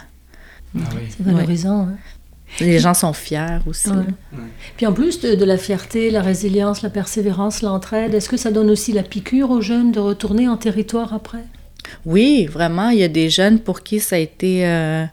Ah 0.77 0.81
c'est 1.09 1.24
valorisant. 1.24 1.88
Hein. 1.88 1.96
Les 2.61 2.79
gens 2.79 2.94
sont 2.94 3.12
fiers 3.12 3.59
aussi. 3.66 3.90
Puis 4.77 4.87
en 4.87 4.92
plus 4.92 5.20
de, 5.20 5.44
la 5.44 5.59
fierté, 5.59 6.11
la 6.11 6.22
résilience, 6.22 6.83
la 6.83 6.90
persévérance, 6.90 7.62
l'entraide, 7.62 8.14
est-ce 8.14 8.29
que 8.29 8.37
ça 8.37 8.51
donne 8.51 8.70
aussi 8.70 8.92
la 8.92 9.03
piqûre 9.03 9.51
aux 9.51 9.61
jeunes 9.61 9.92
de 9.92 10.01
retourner 10.01 10.48
en 10.48 10.57
territoire 10.57 11.12
après? 11.12 11.44
Oui, 12.05 12.46
vraiment. 12.46 12.90
Il 12.90 12.98
y 12.98 13.05
a 13.05 13.09
des 13.09 13.31
jeunes 13.31 13.59
pour 13.59 13.83
qui 13.83 14.01
ça 14.01 14.16
a 14.16 14.18
été... 14.18 14.66
Euh, 14.66 15.05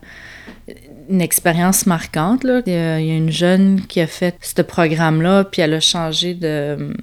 une 1.10 1.22
expérience 1.22 1.86
marquante. 1.86 2.44
Là. 2.44 2.62
Il, 2.66 2.74
y 2.74 2.76
a, 2.76 3.00
une 3.00 3.32
jeune 3.32 3.82
qui 3.82 4.02
a 4.02 4.08
fait 4.08 4.36
ce 4.42 4.62
programme-là, 4.62 5.46
puis 5.46 5.62
elle 5.62 5.74
a 5.74 5.80
changé 5.80 6.34
de... 6.34 6.94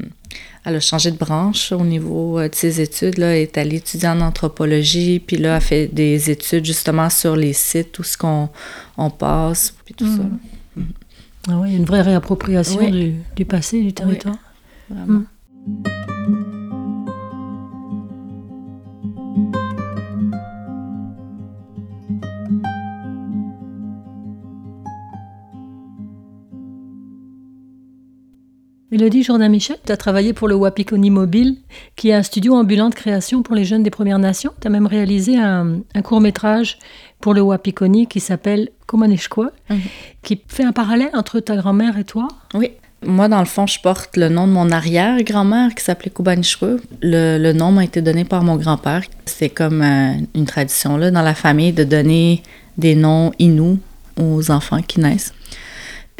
Elle 0.65 0.77
a 0.77 0.81
changé 0.81 1.11
de 1.11 1.17
branche 1.17 1.73
au 1.73 1.83
niveau 1.83 2.39
euh, 2.39 2.49
de 2.49 2.55
ses 2.55 2.81
études. 2.81 3.19
Là. 3.19 3.35
Elle 3.35 3.43
est 3.43 3.59
allée 3.59 3.79
étudier 3.79 4.09
en 4.09 4.21
anthropologie, 4.21 5.19
puis 5.19 5.37
là, 5.37 5.57
elle 5.57 5.61
fait 5.61 5.87
des 5.89 6.31
études 6.31 6.65
justement 6.65 7.11
sur 7.11 7.35
les 7.35 7.53
sites, 7.53 7.91
tout 7.91 8.05
ce 8.05 8.17
qu'on 8.17 8.49
on 8.97 9.11
passe, 9.11 9.75
puis 9.85 9.93
tout 9.93 10.07
ça. 10.07 10.23
Mm. 10.23 10.83
Ah 11.49 11.59
oui, 11.59 11.75
une 11.75 11.85
vraie 11.85 12.03
réappropriation 12.03 12.89
du, 12.89 13.15
du, 13.35 13.45
passé, 13.45 13.83
du 13.83 13.93
territoire. 13.93 14.37
vraiment. 14.89 15.23
Mélodie 28.93 29.23
Jourdain-Michel, 29.23 29.79
tu 29.87 29.91
as 29.91 29.97
travaillé 29.97 30.35
pour 30.35 30.49
le 30.49 30.55
Wapikoni 30.55 31.09
Mobile, 31.09 31.57
qui 31.97 32.11
est 32.11 32.13
un 32.13 32.23
studio 32.23 32.55
ambulant 32.55 32.91
de 32.91 32.95
création 32.95 33.43
pour 33.43 33.55
les 33.55 33.65
jeunes 33.65 33.83
des 33.83 33.89
Premières 33.89 34.19
Nations. 34.19 34.53
Tu 34.61 34.67
as 34.67 34.71
même 34.71 34.87
réalisé 34.87 35.39
un, 35.39 35.81
court-métrage 36.05 36.79
pour 37.19 37.33
le 37.33 37.41
Wapikoni 37.41 38.07
qui 38.07 38.21
s'appelle 38.21 38.69
Komaneshkwa, 38.85 39.51
mhm. 39.71 39.81
qui 40.23 40.43
fait 40.47 40.65
un 40.65 40.73
parallèle 40.73 41.09
entre 41.15 41.41
ta 41.41 41.57
grand-mère 41.57 41.97
et 41.97 42.05
toi. 42.05 42.29
Oui. 42.53 42.73
Moi, 43.03 43.29
dans 43.29 43.39
le 43.39 43.47
fond, 43.47 43.67
je 43.67 43.81
porte 43.81 44.19
le 44.19 44.29
nom 44.29 44.47
de 44.47 44.53
mon 44.53 44.71
arrière-grand-mère 44.71 45.75
qui 45.75 45.83
s'appelait 45.83 46.11
Kubanishkwa. 46.11 46.73
Le, 47.01 47.39
le, 47.39 47.53
nom 47.55 47.73
m'a 47.73 47.85
été 47.85 48.03
donné 48.03 48.27
par 48.27 48.45
mon 48.45 48.57
grand-père. 48.57 49.05
C'est 49.25 49.49
comme 49.49 49.81
euh, 49.81 50.13
une 50.35 50.45
tradition 50.45 50.99
là, 50.99 51.11
dans 51.11 51.23
la 51.23 51.35
famille 51.35 51.73
de 51.73 51.85
donner 51.85 52.43
des 52.77 52.95
noms 52.95 53.33
inous 53.39 53.79
aux 54.21 54.51
enfants 54.51 54.83
qui 54.83 55.01
naissent. 55.01 55.33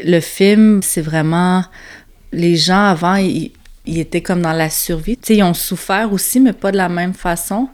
Le 0.03 0.19
film, 0.19 0.81
c'est 0.81 1.01
vraiment 1.01 1.63
les 2.33 2.55
gens 2.55 2.85
avant, 2.85 3.15
ils, 3.15 3.51
étaient 3.85 4.21
comme 4.21 4.41
dans 4.41 4.53
la 4.53 4.69
survie. 4.69 5.17
ils 5.29 5.43
ont 5.43 5.53
souffert 5.53 6.11
aussi, 6.11 6.39
mais 6.39 6.53
pas 6.53 6.71
de 6.71 6.77
la 6.77 6.89
même 6.89 7.13
façon. 7.13 7.69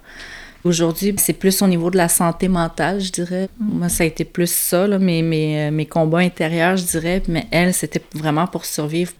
Aujourd'hui, 0.66 1.16
c'est 1.18 1.34
plus 1.34 1.62
au 1.62 1.68
niveau 1.68 1.90
de 1.90 1.96
la 1.96 2.10
santé 2.10 2.50
mentale, 2.50 3.00
je 3.00 3.12
dirais. 3.12 3.48
Moi, 3.60 3.88
ça 3.88 4.04
a 4.04 4.08
été 4.08 4.26
plus 4.26 4.52
ça, 4.52 4.88
là, 4.88 5.00
mes, 5.00 5.88
combats 5.90 6.20
intérieurs, 6.20 6.76
je 6.76 6.84
dirais. 6.84 7.24
Mais 7.30 7.48
elle, 7.50 7.74
c'était 7.74 8.02
vraiment 8.14 8.46
pour 8.46 8.66
survivre. 8.66 9.14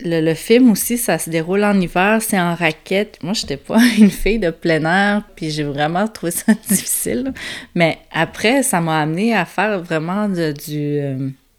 Le, 0.00 0.34
film 0.34 0.70
aussi, 0.70 0.98
ça 0.98 1.18
se 1.18 1.30
déroule 1.30 1.64
en 1.64 1.78
hiver, 1.78 2.20
c'est 2.22 2.40
en 2.40 2.54
raquette. 2.54 3.18
Moi, 3.22 3.34
j'étais 3.34 3.56
pas 3.58 3.78
une 3.98 4.10
fille 4.10 4.38
de 4.38 4.50
plein 4.50 4.84
air, 4.84 5.22
puis 5.36 5.50
j'ai 5.50 5.64
vraiment 5.64 6.08
trouvé 6.08 6.32
ça 6.32 6.54
difficile. 6.68 7.34
Mais 7.74 7.98
après, 8.10 8.62
ça 8.62 8.80
m'a 8.80 9.00
amené 9.00 9.34
à 9.34 9.44
faire 9.44 9.82
vraiment 9.82 10.28
euh, 10.36 10.52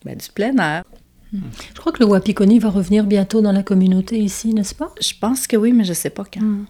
ben, 0.03 0.15
du 0.15 0.29
plein 0.33 0.55
air. 0.57 0.83
Je 1.33 1.79
crois 1.79 1.91
que 1.91 1.99
le 1.99 2.05
Wapikoni 2.05 2.59
va 2.59 2.69
revenir 2.69 3.03
bientôt 3.03 3.41
dans 3.41 3.51
la 3.51 3.63
communauté 3.63 4.17
ici, 4.17 4.53
n'est-ce 4.53 4.75
pas? 4.75 4.93
Je 5.01 5.13
pense 5.19 5.47
que 5.47 5.57
oui, 5.57 5.73
mais 5.73 5.83
je 5.83 5.89
ne 5.89 5.95
sais 5.95 6.09
pas 6.09 6.23
quand. 6.31 6.41
Hmm. 6.41 6.65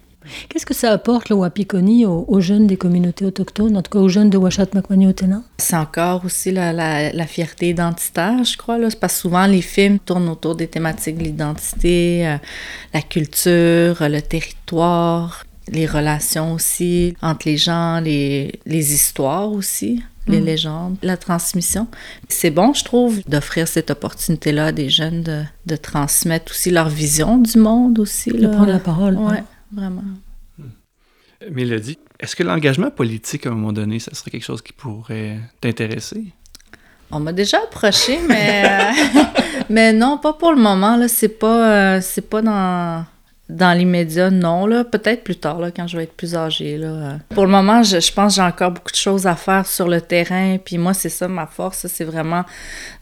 Qu'est-ce 0.50 0.65
que 0.65 0.74
ça 0.74 0.91
apporte 0.91 1.30
le 1.30 1.36
Wapikoni 1.36 2.06
aux, 2.06 2.41
jeunes 2.41 2.67
des 2.67 2.76
communautés 2.76 3.24
autochtones, 3.26 3.78
en 3.78 3.82
tout 3.82 3.91
cas 3.91 4.00
aux 4.00 4.10
jeunes 4.10 4.30
de 4.30 4.38
Ouachat 4.38 4.67
Makmani 4.74 5.13
C'est 5.58 5.76
encore 5.76 6.26
aussi 6.26 6.52
la, 6.52 6.74
la, 6.74 7.28
fierté 7.28 7.70
identitaire, 7.70 8.43
je 8.43 8.58
crois. 8.58 8.78
Là. 8.78 8.89
Parce 9.00 9.13
que 9.13 9.20
souvent, 9.22 9.46
les 9.46 9.62
films 9.62 10.00
tournent 10.00 10.28
autour 10.28 10.56
des 10.56 10.67
thématiques 10.67 11.17
de 11.17 11.24
l'identité, 11.24 12.28
euh, 12.28 12.38
la 12.93 13.02
culture, 13.02 13.96
le 14.02 14.20
territoire, 14.20 15.46
les 15.70 15.86
relations 15.86 16.54
aussi 16.54 17.15
entre 17.22 17.48
les 17.48 17.58
gens, 17.58 18.00
les, 18.00 18.60
les 18.65 18.93
histoires 18.93 19.52
aussi 19.52 20.04
les 20.28 20.42
mm. 20.42 20.46
légendes, 20.46 20.98
la 21.02 21.18
transmission. 21.18 21.88
C'est 22.28 22.52
bon, 22.52 22.74
je 22.74 22.84
trouve, 22.84 23.22
d'offrir 23.28 23.68
cette 23.68 23.92
opportunité-là 23.92 24.68
à 24.68 24.72
des 24.72 24.90
jeunes 24.90 25.24
de, 25.24 25.44
de, 25.66 25.76
transmettre 25.76 26.52
aussi 26.52 26.72
leur 26.72 26.90
vision 26.90 27.38
du 27.38 27.58
monde 27.58 28.00
aussi. 28.00 28.32
De 28.32 28.48
prendre 28.48 28.72
la 28.72 28.80
parole. 28.80 29.18
Oui, 29.18 29.38
vraiment. 29.72 30.04
Mélodie, 31.52 32.00
est-ce 32.20 32.36
que 32.36 32.44
l'engagement 32.44 32.90
politique, 32.90 33.46
à 33.46 33.50
un 33.50 33.54
moment 33.54 33.74
donné, 33.74 34.00
ça 34.00 34.13
serait 34.13 34.32
quelque 34.32 34.46
chose 34.46 34.62
qui 34.62 34.74
pourrait 34.74 35.38
t'intéresser? 35.62 36.26
On 37.12 37.20
m'a 37.20 37.32
déjà 37.32 37.60
approché, 37.60 38.20
mais, 38.28 38.63
euh, 38.66 39.22
mais 39.70 39.94
non, 39.94 40.18
pas 40.18 40.34
pour 40.34 40.52
le 40.52 40.60
moment. 40.60 40.98
Là, 40.98 41.08
c'est 41.08 41.30
pas, 41.30 41.96
euh, 41.96 42.02
c'est 42.02 42.28
pas 42.28 42.42
dans, 42.42 43.06
dans 43.49 43.77
l'immédiat, 43.77 44.29
non. 44.29 44.65
Là, 44.65 44.83
peut-être 44.83 45.23
plus 45.23 45.38
tard, 45.38 45.60
là, 45.60 45.71
quand 45.71 45.88
je 45.88 45.97
vais 45.97 46.03
être 46.03 46.13
plus 46.13 46.36
âgée. 46.36 46.77
Là. 46.77 47.19
Pour 47.29 47.45
le 47.45 47.51
moment, 47.51 47.81
je, 47.81 47.99
je 47.99 48.12
pense 48.12 48.33
que 48.33 48.41
j'ai 48.41 48.47
encore 48.47 48.71
beaucoup 48.71 48.91
de 48.91 48.97
choses 48.97 49.25
à 49.25 49.36
faire 49.36 49.65
sur 49.65 49.88
le 49.88 50.01
terrain. 50.01 50.57
Puis 50.63 50.77
moi, 50.77 50.93
c'est 50.93 51.10
ça 51.10 51.27
ma 51.27 51.47
force, 51.47 51.88
c'est 51.88 52.03
vraiment 52.03 52.43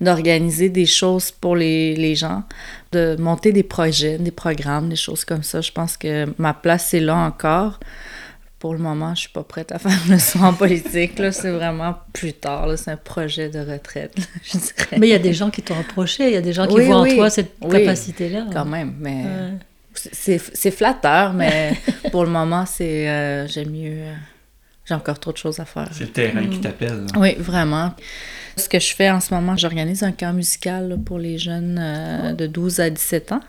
d'organiser 0.02 0.70
des 0.70 0.86
choses 0.86 1.32
pour 1.32 1.56
les, 1.56 1.96
les 1.96 2.16
gens, 2.16 2.44
de 2.92 3.16
monter 3.20 3.52
des 3.52 3.64
projets, 3.64 4.18
des 4.20 4.32
programmes, 4.32 4.90
des 4.90 4.96
choses 4.96 5.26
comme 5.26 5.44
ça. 5.44 5.62
Je 5.62 5.72
pense 5.72 5.98
que 5.98 6.26
ma 6.38 6.54
place 6.54 6.94
est 6.94 7.00
là 7.00 7.16
encore 7.16 7.80
pour 8.60 8.74
le 8.74 8.80
moment, 8.80 9.14
je 9.14 9.22
suis 9.22 9.30
pas 9.30 9.44
prête 9.44 9.72
à 9.72 9.80
faire 9.80 10.00
le 10.10 10.18
saut 10.18 10.40
en 10.40 10.54
politique. 10.54 11.22
C'est 11.32 11.52
vraiment 11.52 11.96
plus 12.14 12.34
tard. 12.34 12.68
C'est 12.78 12.90
un 12.90 12.98
projet 12.98 13.50
de 13.50 13.60
retraite, 13.60 14.16
je 14.44 14.58
dirais. 14.58 14.98
Mais 14.98 15.08
il 15.08 15.12
y 15.12 15.16
a 15.16 15.20
des 15.20 15.34
gens 15.34 15.50
qui 15.50 15.62
t'ont 15.62 15.80
approché. 15.80 16.28
Il 16.28 16.34
y 16.34 16.38
a 16.38 16.42
des 16.42 16.54
gens 16.54 16.66
qui 16.66 16.82
voient 16.82 17.02
en 17.02 17.06
toi 17.06 17.30
cette 17.30 17.60
capacité-là. 17.60 18.46
Quand 18.52 18.66
même, 18.66 18.96
mais 19.00 19.24
c'est 19.96 20.72
flatteur, 20.72 21.34
mais 21.34 21.74
pour 22.12 22.24
le 22.24 22.30
moment, 22.30 22.66
c'est 22.66 23.10
euh, 23.10 23.48
j'aime 23.48 23.72
mieux. 23.72 23.98
Euh, 24.00 24.14
j'ai 24.86 24.94
encore 24.94 25.20
trop 25.20 25.32
de 25.32 25.38
choses 25.38 25.60
à 25.60 25.66
faire. 25.66 25.90
C'est 25.92 26.04
le 26.04 26.12
terrain 26.12 26.46
qui 26.46 26.58
mm. 26.58 26.62
t'appelle. 26.62 27.06
Oui, 27.18 27.36
vraiment. 27.40 27.94
Ce 28.56 28.70
que 28.70 28.80
je 28.80 28.94
fais 28.94 29.10
en 29.10 29.20
ce 29.20 29.34
moment, 29.34 29.58
j'organise 29.58 30.04
un 30.04 30.12
camp 30.12 30.34
musical 30.34 30.98
pour 31.04 31.18
les 31.18 31.38
jeunes 31.38 31.80
euh, 31.82 32.34
de 32.34 32.46
12 32.46 32.80
à 32.80 32.90
17 32.90 33.32
ans. 33.32 33.42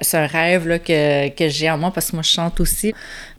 C'est 0.00 0.18
un 0.18 0.26
rêve 0.26 0.68
là, 0.68 0.78
que, 0.78 1.30
que 1.30 1.48
j'ai 1.48 1.70
en 1.70 1.78
moi 1.78 1.90
parce 1.92 2.10
que 2.10 2.16
moi, 2.16 2.22
je 2.22 2.30
chante 2.30 2.60
aussi. 2.60 2.92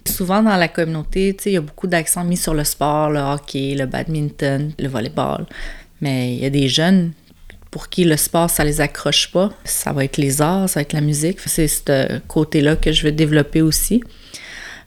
Souvent 0.07 0.41
dans 0.41 0.55
la 0.55 0.67
communauté, 0.67 1.35
il 1.45 1.51
y 1.51 1.57
a 1.57 1.61
beaucoup 1.61 1.87
d'accent 1.87 2.23
mis 2.23 2.37
sur 2.37 2.53
le 2.53 2.63
sport, 2.63 3.11
le 3.11 3.19
hockey, 3.19 3.75
le 3.77 3.85
badminton, 3.85 4.71
le 4.79 4.87
volleyball. 4.87 5.45
Mais 6.01 6.33
il 6.33 6.41
y 6.41 6.45
a 6.45 6.49
des 6.49 6.67
jeunes 6.67 7.11
pour 7.75 7.89
qui 7.89 8.05
le 8.05 8.15
sport, 8.15 8.49
ça 8.49 8.63
les 8.63 8.79
accroche 8.79 9.33
pas. 9.33 9.51
Ça 9.65 9.91
va 9.91 10.05
être 10.05 10.15
les 10.15 10.41
arts, 10.41 10.69
ça 10.69 10.79
va 10.79 10.83
être 10.83 10.93
la 10.93 11.01
musique. 11.01 11.41
C'est 11.45 11.67
ce 11.67 12.19
côté-là 12.29 12.77
que 12.77 12.93
je 12.93 13.03
veux 13.03 13.11
développer 13.11 13.61
aussi. 13.61 14.01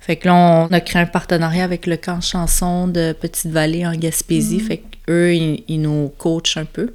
Fait 0.01 0.17
que 0.17 0.27
là, 0.27 0.35
on 0.35 0.73
a 0.73 0.81
créé 0.81 1.03
un 1.03 1.05
partenariat 1.05 1.65
avec 1.65 1.85
le 1.85 1.99
camp 1.99 2.23
chanson 2.23 2.89
de 2.89 3.13
Petite-Vallée 3.13 3.87
en 3.87 3.93
Gaspésie. 3.93 4.57
Mm-hmm. 4.57 4.67
Fait 4.67 4.79
qu'eux, 4.79 5.35
ils, 5.35 5.65
ils, 5.69 5.83
nous 5.83 6.11
coachent 6.17 6.57
un 6.57 6.65
peu 6.65 6.95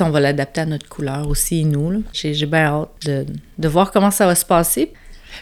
on 0.00 0.10
va 0.10 0.18
l'adapter 0.18 0.62
à 0.62 0.66
notre 0.66 0.88
couleur 0.88 1.28
aussi, 1.28 1.64
nous. 1.64 2.02
J'ai 2.12 2.46
bien 2.46 2.64
hâte 2.64 2.88
de, 3.04 3.26
de, 3.58 3.68
voir 3.68 3.92
comment 3.92 4.10
ça 4.10 4.26
va 4.26 4.34
se 4.34 4.44
passer. 4.44 4.92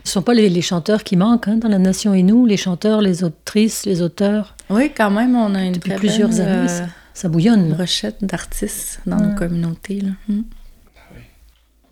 Ce 0.03 0.11
ne 0.11 0.12
sont 0.12 0.22
pas 0.22 0.35
les, 0.35 0.61
chanteurs 0.61 1.05
qui 1.05 1.16
manquent 1.16 1.48
hein, 1.48 1.57
dans 1.57 1.68
la 1.68 1.79
Nation 1.79 2.12
et 2.12 2.22
nous, 2.22 2.44
les 2.44 2.59
chanteurs, 2.59 3.00
les 3.00 3.24
autrices, 3.24 3.87
les 3.87 4.03
auteurs. 4.03 4.57
Oui, 4.68 4.90
quand 4.94 5.11
même, 5.11 5.35
on 5.35 5.55
a 5.55 5.64
une 5.64 5.72
Depuis 5.72 5.92
plusieurs 5.94 6.38
années, 6.38 6.70
euh, 6.70 6.87
ça, 7.14 7.29
bouillonne. 7.29 7.72
Rochette 7.72 8.22
d'artistes 8.22 9.00
dans 9.07 9.16
nos 9.16 9.35
communautés. 9.35 10.00
Là. 10.00 10.11
Hmm. 10.29 10.42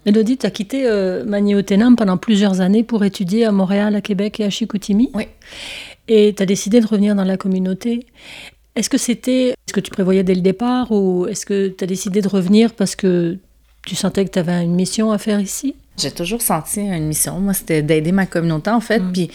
Mélodie, 0.05 0.37
tu 0.37 0.47
as 0.47 0.51
quitté 0.51 0.85
euh, 0.87 1.25
Maniotenam 1.25 1.95
pendant 1.95 2.17
plusieurs 2.17 2.61
années 2.61 2.83
pour 2.83 3.05
étudier 3.05 3.45
à 3.45 3.53
Montréal, 3.53 3.95
à 3.95 4.01
Québec 4.01 4.41
et 4.41 4.45
à 4.45 4.51
Chicoutimi. 4.51 5.11
Oui. 5.15 5.29
Et 6.09 6.35
tu 6.37 6.43
as 6.43 6.47
décidé 6.47 6.81
de 6.81 6.87
revenir 6.87 7.15
dans 7.15 7.25
la 7.25 7.37
communauté. 7.37 8.07
Est-ce 8.75 8.91
que 8.91 8.99
c'était 8.99 9.55
ce 9.69 9.73
que 9.73 9.81
tu 9.81 9.91
prévoyais 9.93 10.25
dès 10.25 10.35
le 10.35 10.41
départ 10.41 10.91
ou 10.91 11.27
est-ce 11.29 11.47
que 11.47 11.69
tu 11.69 11.85
as 11.85 11.87
décidé 11.87 12.21
de 12.21 12.29
revenir 12.29 12.73
parce 12.75 12.97
que 12.97 13.39
tu 13.87 13.95
sentais 13.95 14.25
que 14.25 14.31
tu 14.31 14.39
avais 14.41 14.65
une 14.65 14.75
mission 14.75 15.13
à 15.13 15.19
faire 15.19 15.39
ici? 15.39 15.77
J'ai 15.99 16.11
toujours 16.11 16.43
senti 16.43 16.81
une 16.81 17.07
mission. 17.07 17.39
Moi, 17.39 17.55
c'était 17.55 17.83
d'aider 17.83 18.13
ma 18.13 18.27
communauté, 18.27 18.71
en 18.71 18.81
fait. 18.81 18.99
Mm. 18.99 19.13
Puis 19.13 19.31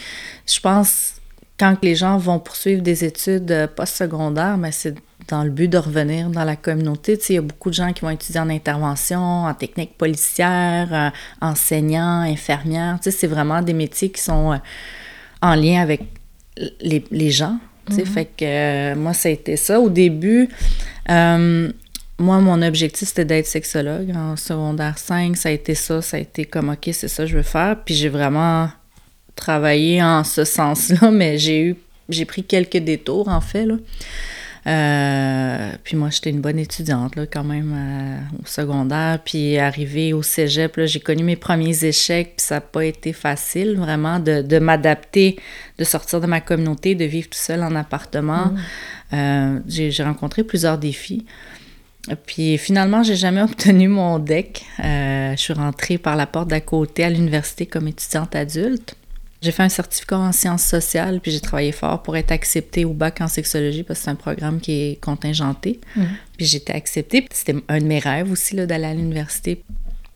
je 0.45 0.59
pense, 0.59 1.13
quand 1.57 1.77
les 1.81 1.95
gens 1.95 2.17
vont 2.17 2.39
poursuivre 2.39 2.81
des 2.81 3.05
études 3.05 3.51
euh, 3.51 3.67
postsecondaires, 3.67 4.57
mais 4.57 4.71
c'est 4.73 4.95
dans 5.27 5.43
le 5.43 5.49
but 5.49 5.67
de 5.67 5.77
revenir 5.77 6.29
dans 6.29 6.43
la 6.43 6.55
communauté. 6.55 7.19
il 7.29 7.35
y 7.35 7.37
a 7.37 7.41
beaucoup 7.41 7.69
de 7.69 7.75
gens 7.75 7.91
qui 7.91 8.01
vont 8.01 8.09
étudier 8.09 8.39
en 8.39 8.49
intervention, 8.49 9.45
en 9.45 9.53
technique 9.53 9.97
policière, 9.97 10.87
euh, 10.91 11.09
enseignants, 11.41 12.21
infirmières. 12.21 12.99
c'est 13.01 13.27
vraiment 13.27 13.61
des 13.61 13.73
métiers 13.73 14.09
qui 14.09 14.21
sont 14.21 14.53
euh, 14.53 14.57
en 15.41 15.55
lien 15.55 15.81
avec 15.81 16.01
les, 16.79 17.03
les 17.11 17.31
gens. 17.31 17.57
Mm-hmm. 17.89 18.05
Fait 18.05 18.25
que 18.25 18.45
euh, 18.45 18.95
moi, 18.95 19.13
ça 19.13 19.29
a 19.29 19.31
été 19.31 19.55
ça. 19.55 19.79
Au 19.79 19.89
début, 19.89 20.49
euh, 21.09 21.71
moi, 22.19 22.39
mon 22.39 22.61
objectif, 22.61 23.07
c'était 23.07 23.25
d'être 23.25 23.47
sexologue. 23.47 24.11
En 24.15 24.35
secondaire 24.35 24.97
5, 24.97 25.37
ça 25.37 25.49
a 25.49 25.51
été 25.51 25.75
ça. 25.75 26.01
Ça 26.01 26.17
a 26.17 26.19
été 26.19 26.45
comme, 26.45 26.69
OK, 26.69 26.89
c'est 26.91 27.07
ça 27.07 27.23
que 27.23 27.29
je 27.29 27.37
veux 27.37 27.43
faire. 27.43 27.77
Puis 27.83 27.95
j'ai 27.95 28.09
vraiment 28.09 28.69
travaillé 29.35 30.01
en 30.03 30.23
ce 30.23 30.43
sens-là, 30.43 31.11
mais 31.11 31.37
j'ai 31.37 31.61
eu, 31.61 31.75
j'ai 32.09 32.25
pris 32.25 32.43
quelques 32.43 32.77
détours, 32.77 33.27
en 33.27 33.41
fait, 33.41 33.65
là. 33.65 33.75
Euh, 34.67 35.71
puis 35.83 35.95
moi, 35.95 36.09
j'étais 36.09 36.29
une 36.29 36.41
bonne 36.41 36.59
étudiante, 36.59 37.15
là, 37.15 37.25
quand 37.25 37.43
même, 37.43 37.73
euh, 37.73 38.41
au 38.43 38.45
secondaire. 38.45 39.19
Puis 39.23 39.57
arrivé 39.57 40.11
au 40.11 40.21
cégep, 40.21 40.79
j'ai 40.83 40.99
connu 40.99 41.23
mes 41.23 41.37
premiers 41.37 41.85
échecs, 41.85 42.33
puis 42.37 42.45
ça 42.45 42.55
n'a 42.55 42.61
pas 42.61 42.83
été 42.83 43.13
facile, 43.13 43.77
vraiment, 43.77 44.19
de, 44.19 44.41
de 44.41 44.59
m'adapter, 44.59 45.39
de 45.77 45.83
sortir 45.85 46.19
de 46.19 46.27
ma 46.27 46.41
communauté, 46.41 46.95
de 46.95 47.05
vivre 47.05 47.29
tout 47.29 47.39
seul 47.39 47.63
en 47.63 47.75
appartement. 47.75 48.47
Mm. 48.47 48.57
Euh, 49.13 49.59
j'ai 49.67 50.03
rencontré 50.03 50.43
plusieurs 50.43 50.77
défis. 50.77 51.25
Puis 52.25 52.57
finalement, 52.57 53.03
j'ai 53.03 53.15
jamais 53.15 53.41
obtenu 53.43 53.87
mon 53.87 54.19
DEC. 54.19 54.65
je 54.79 55.35
suis 55.37 55.53
rentrée 55.53 55.97
par 55.97 56.17
la 56.17 56.25
porte 56.25 56.49
d'à 56.49 56.59
côté 56.59 57.05
à 57.05 57.09
l'université 57.09 57.65
comme 57.65 57.87
étudiante 57.87 58.35
adulte. 58.35 58.95
J'ai 59.41 59.51
fait 59.51 59.63
un 59.63 59.69
certificat 59.69 60.17
en 60.17 60.31
sciences 60.31 60.63
sociales, 60.63 61.19
puis 61.21 61.31
j'ai 61.31 61.39
travaillé 61.39 61.71
fort 61.71 62.01
pour 62.01 62.17
être 62.17 62.31
acceptée 62.31 62.85
au 62.85 62.93
bac 62.93 63.21
en 63.21 63.27
sexologie 63.27 63.83
parce 63.83 63.99
que 63.99 64.05
c'est 64.05 64.11
un 64.11 64.15
programme 64.15 64.59
qui 64.59 64.71
est 64.71 65.01
contingenté. 65.01 65.79
Mhm. 65.95 66.07
Puis 66.37 66.45
j'ai 66.47 66.57
été 66.57 66.73
acceptée. 66.73 67.27
C'était 67.31 67.55
un 67.67 67.79
de 67.79 67.85
mes 67.85 67.99
rêves 67.99 68.31
aussi 68.31 68.55
d'aller 68.55 68.85
à 68.85 68.93
l'université. 68.93 69.63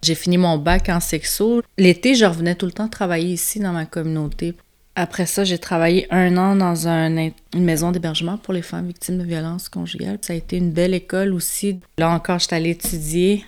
J'ai 0.02 0.16
fini 0.16 0.38
mon 0.38 0.58
bac 0.58 0.90
en 0.90 1.00
sexo. 1.00 1.62
L'été, 1.78 2.16
je 2.16 2.26
revenais 2.26 2.56
tout 2.56 2.66
le 2.66 2.72
temps 2.72 2.88
travailler 2.88 3.34
ici 3.34 3.60
dans 3.60 3.74
ma 3.74 3.86
communauté. 3.86 4.56
Après 4.96 5.26
ça, 5.26 5.46
j'ai 5.46 5.58
travaillé 5.58 6.06
un 6.12 6.36
an 6.38 6.56
dans 6.56 6.88
une 6.88 7.32
maison 7.56 7.92
d'hébergement 7.92 8.38
pour 8.38 8.54
les 8.54 8.62
femmes 8.62 8.88
victimes 8.88 9.20
de 9.20 9.24
violences 9.24 9.70
conjugales. 9.70 10.18
Ça 10.22 10.34
a 10.34 10.36
été 10.36 10.58
une 10.58 10.72
belle 10.72 10.94
école 10.94 11.34
aussi. 11.34 11.80
Là 11.98 12.10
encore, 12.10 12.40
je 12.40 12.48
suis 12.48 12.56
allée 12.56 12.72
étudier. 12.72 13.46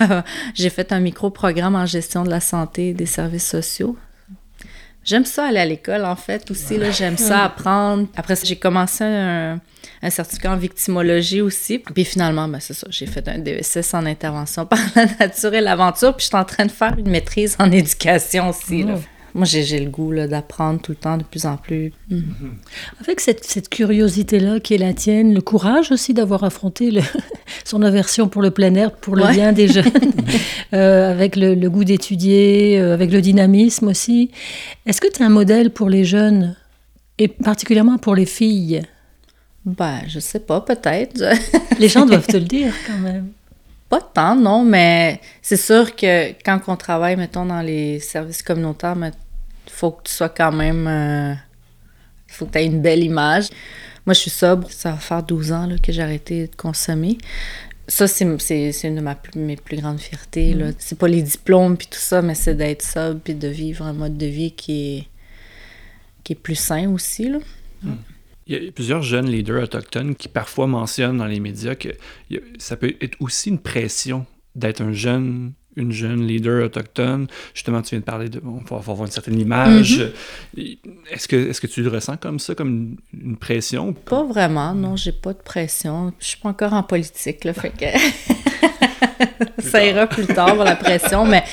j'ai 0.54 0.70
fait 0.70 0.92
un 0.92 0.98
micro-programme 0.98 1.76
en 1.76 1.86
gestion 1.86 2.24
de 2.24 2.30
la 2.30 2.40
santé 2.40 2.88
et 2.88 2.94
des 2.94 3.06
services 3.06 3.48
sociaux. 3.48 3.96
J'aime 5.04 5.24
ça 5.24 5.46
aller 5.46 5.58
à 5.58 5.66
l'école, 5.66 6.04
en 6.04 6.16
fait, 6.16 6.50
aussi. 6.50 6.76
Là, 6.76 6.90
j'aime 6.90 7.16
ça 7.16 7.44
apprendre. 7.44 8.06
Après 8.16 8.36
ça, 8.36 8.44
j'ai 8.44 8.56
commencé 8.56 9.02
un, 9.04 9.60
certificat 10.08 10.52
en 10.52 10.56
victimologie 10.56 11.40
aussi. 11.40 11.78
Puis 11.78 12.04
finalement, 12.04 12.48
ben, 12.48 12.60
c'est 12.60 12.74
ça, 12.74 12.86
j'ai 12.90 13.06
fait 13.06 13.26
un 13.28 13.38
DSS 13.38 13.94
en 13.94 14.04
intervention 14.06 14.66
par 14.66 14.78
la 14.94 15.06
nature 15.18 15.54
et 15.54 15.60
l'aventure. 15.60 16.14
Puis 16.16 16.24
je 16.24 16.28
suis 16.28 16.36
en 16.36 16.44
train 16.44 16.66
de 16.66 16.70
faire 16.70 16.98
une 16.98 17.10
maîtrise 17.10 17.56
en 17.58 17.70
éducation 17.70 18.50
aussi. 18.50 18.82
Là. 18.82 18.98
Moi, 19.34 19.44
j'ai 19.44 19.78
le 19.78 19.90
goût 19.90 20.14
d'apprendre 20.14 20.80
tout 20.80 20.92
le 20.92 20.96
temps, 20.96 21.16
de 21.16 21.22
plus 21.22 21.46
en 21.46 21.56
plus. 21.56 21.92
Mm-hmm. 22.10 22.22
Avec 23.00 23.20
cette, 23.20 23.44
cette 23.44 23.68
curiosité-là 23.68 24.60
qui 24.60 24.74
est 24.74 24.78
la 24.78 24.92
tienne, 24.92 25.34
le 25.34 25.40
courage 25.40 25.92
aussi 25.92 26.14
d'avoir 26.14 26.44
affronté 26.44 26.90
le, 26.90 27.00
son 27.64 27.82
aversion 27.82 28.28
pour 28.28 28.42
le 28.42 28.50
plein 28.50 28.74
air, 28.74 28.92
pour 28.92 29.16
le 29.16 29.26
bien 29.28 29.52
des 29.52 29.68
jeunes, 29.72 29.84
euh, 30.72 31.10
avec 31.10 31.36
le, 31.36 31.54
goût 31.68 31.84
d'étudier, 31.84 32.80
euh, 32.80 32.94
avec 32.94 33.12
le 33.12 33.20
dynamisme 33.20 33.88
aussi. 33.88 34.30
Est-ce 34.86 35.00
que 35.00 35.08
tu 35.08 35.22
es 35.22 35.24
un 35.24 35.30
modèle 35.30 35.70
pour 35.70 35.88
les 35.88 36.04
jeunes, 36.04 36.56
et 37.18 37.28
particulièrement 37.28 37.98
pour 37.98 38.14
les 38.14 38.26
filles? 38.26 38.82
Ben, 39.64 40.00
je 40.08 40.20
sais 40.20 40.40
pas, 40.40 40.60
peut-être. 40.60 41.22
les 41.78 41.88
gens 41.88 42.06
doivent 42.06 42.26
te 42.26 42.36
le 42.36 42.44
dire 42.46 42.72
quand 42.86 42.98
même. 42.98 43.28
Pas 43.90 44.00
tant, 44.00 44.36
non, 44.36 44.64
mais 44.64 45.20
c'est 45.42 45.56
sûr 45.56 45.96
que 45.96 46.30
quand 46.44 46.60
on 46.68 46.76
travaille, 46.76 47.16
mettons, 47.16 47.44
dans 47.44 47.60
les 47.60 47.98
services 47.98 48.42
communautaires, 48.42 48.96
il 48.96 49.12
faut 49.66 49.90
que 49.90 50.04
tu 50.04 50.12
sois 50.12 50.28
quand 50.28 50.52
même. 50.52 50.84
Il 50.84 50.88
euh, 50.88 51.34
faut 52.28 52.46
que 52.46 52.52
tu 52.52 52.58
aies 52.58 52.66
une 52.66 52.80
belle 52.80 53.02
image. 53.02 53.48
Moi, 54.06 54.14
je 54.14 54.20
suis 54.20 54.30
sobre. 54.30 54.70
Ça 54.70 54.92
va 54.92 54.96
faire 54.98 55.22
12 55.24 55.52
ans 55.52 55.66
là, 55.66 55.76
que 55.76 55.90
j'ai 55.90 56.02
arrêté 56.02 56.46
de 56.46 56.54
consommer. 56.54 57.18
Ça, 57.88 58.06
c'est 58.06 58.24
une 58.24 58.94
de 58.94 59.00
ma 59.00 59.18
mes 59.34 59.56
plus 59.56 59.76
grandes 59.78 59.98
fiertés. 59.98 60.54
Mm. 60.54 60.74
C'est 60.78 60.96
pas 60.96 61.08
les 61.08 61.22
diplômes 61.22 61.76
puis 61.76 61.88
tout 61.88 61.98
ça, 61.98 62.22
mais 62.22 62.36
c'est 62.36 62.54
d'être 62.54 62.82
sobre 62.82 63.18
puis 63.18 63.34
de 63.34 63.48
vivre 63.48 63.84
un 63.84 63.92
mode 63.92 64.16
de 64.16 64.26
vie 64.26 64.52
qui 64.52 64.98
est 64.98 65.06
qui 66.22 66.34
est 66.34 66.36
plus 66.36 66.54
sain 66.54 66.88
aussi. 66.90 67.28
Là. 67.28 67.38
Hmm. 67.82 67.96
Il 68.50 68.64
y 68.64 68.68
a 68.68 68.72
plusieurs 68.72 69.02
jeunes 69.02 69.30
leaders 69.30 69.62
autochtones 69.62 70.16
qui 70.16 70.26
parfois 70.26 70.66
mentionnent 70.66 71.18
dans 71.18 71.26
les 71.26 71.38
médias 71.38 71.76
que 71.76 71.90
ça 72.58 72.76
peut 72.76 72.96
être 73.00 73.16
aussi 73.20 73.48
une 73.48 73.60
pression 73.60 74.26
d'être 74.56 74.80
un 74.80 74.92
jeune 74.92 75.52
une 75.76 75.92
jeune 75.92 76.26
leader 76.26 76.64
autochtone. 76.64 77.28
Justement, 77.54 77.80
tu 77.80 77.90
viens 77.90 78.00
de 78.00 78.04
parler 78.04 78.28
de. 78.28 78.42
On 78.44 78.58
va 78.68 78.76
avoir 78.78 79.02
une 79.02 79.10
certaine 79.10 79.38
image. 79.38 80.02
Mm-hmm. 80.56 80.78
Est-ce 81.12 81.28
que, 81.28 81.36
est 81.36 81.60
que 81.60 81.66
tu 81.68 81.82
le 81.84 81.90
ressens 81.90 82.16
comme 82.16 82.40
ça, 82.40 82.56
comme 82.56 82.96
une, 83.14 83.36
pression? 83.36 83.92
Pas 83.92 84.24
vraiment, 84.24 84.74
non, 84.74 84.96
j'ai 84.96 85.12
pas 85.12 85.32
de 85.32 85.38
pression. 85.38 86.12
Je 86.18 86.26
suis 86.26 86.38
pas 86.38 86.48
encore 86.48 86.72
en 86.72 86.82
politique, 86.82 87.44
là, 87.44 87.52
fait 87.52 87.70
que. 87.70 89.62
ça 89.62 89.86
ira 89.86 90.08
plus 90.08 90.26
tard 90.26 90.56
pour 90.56 90.64
la 90.64 90.74
pression, 90.74 91.24
mais 91.24 91.44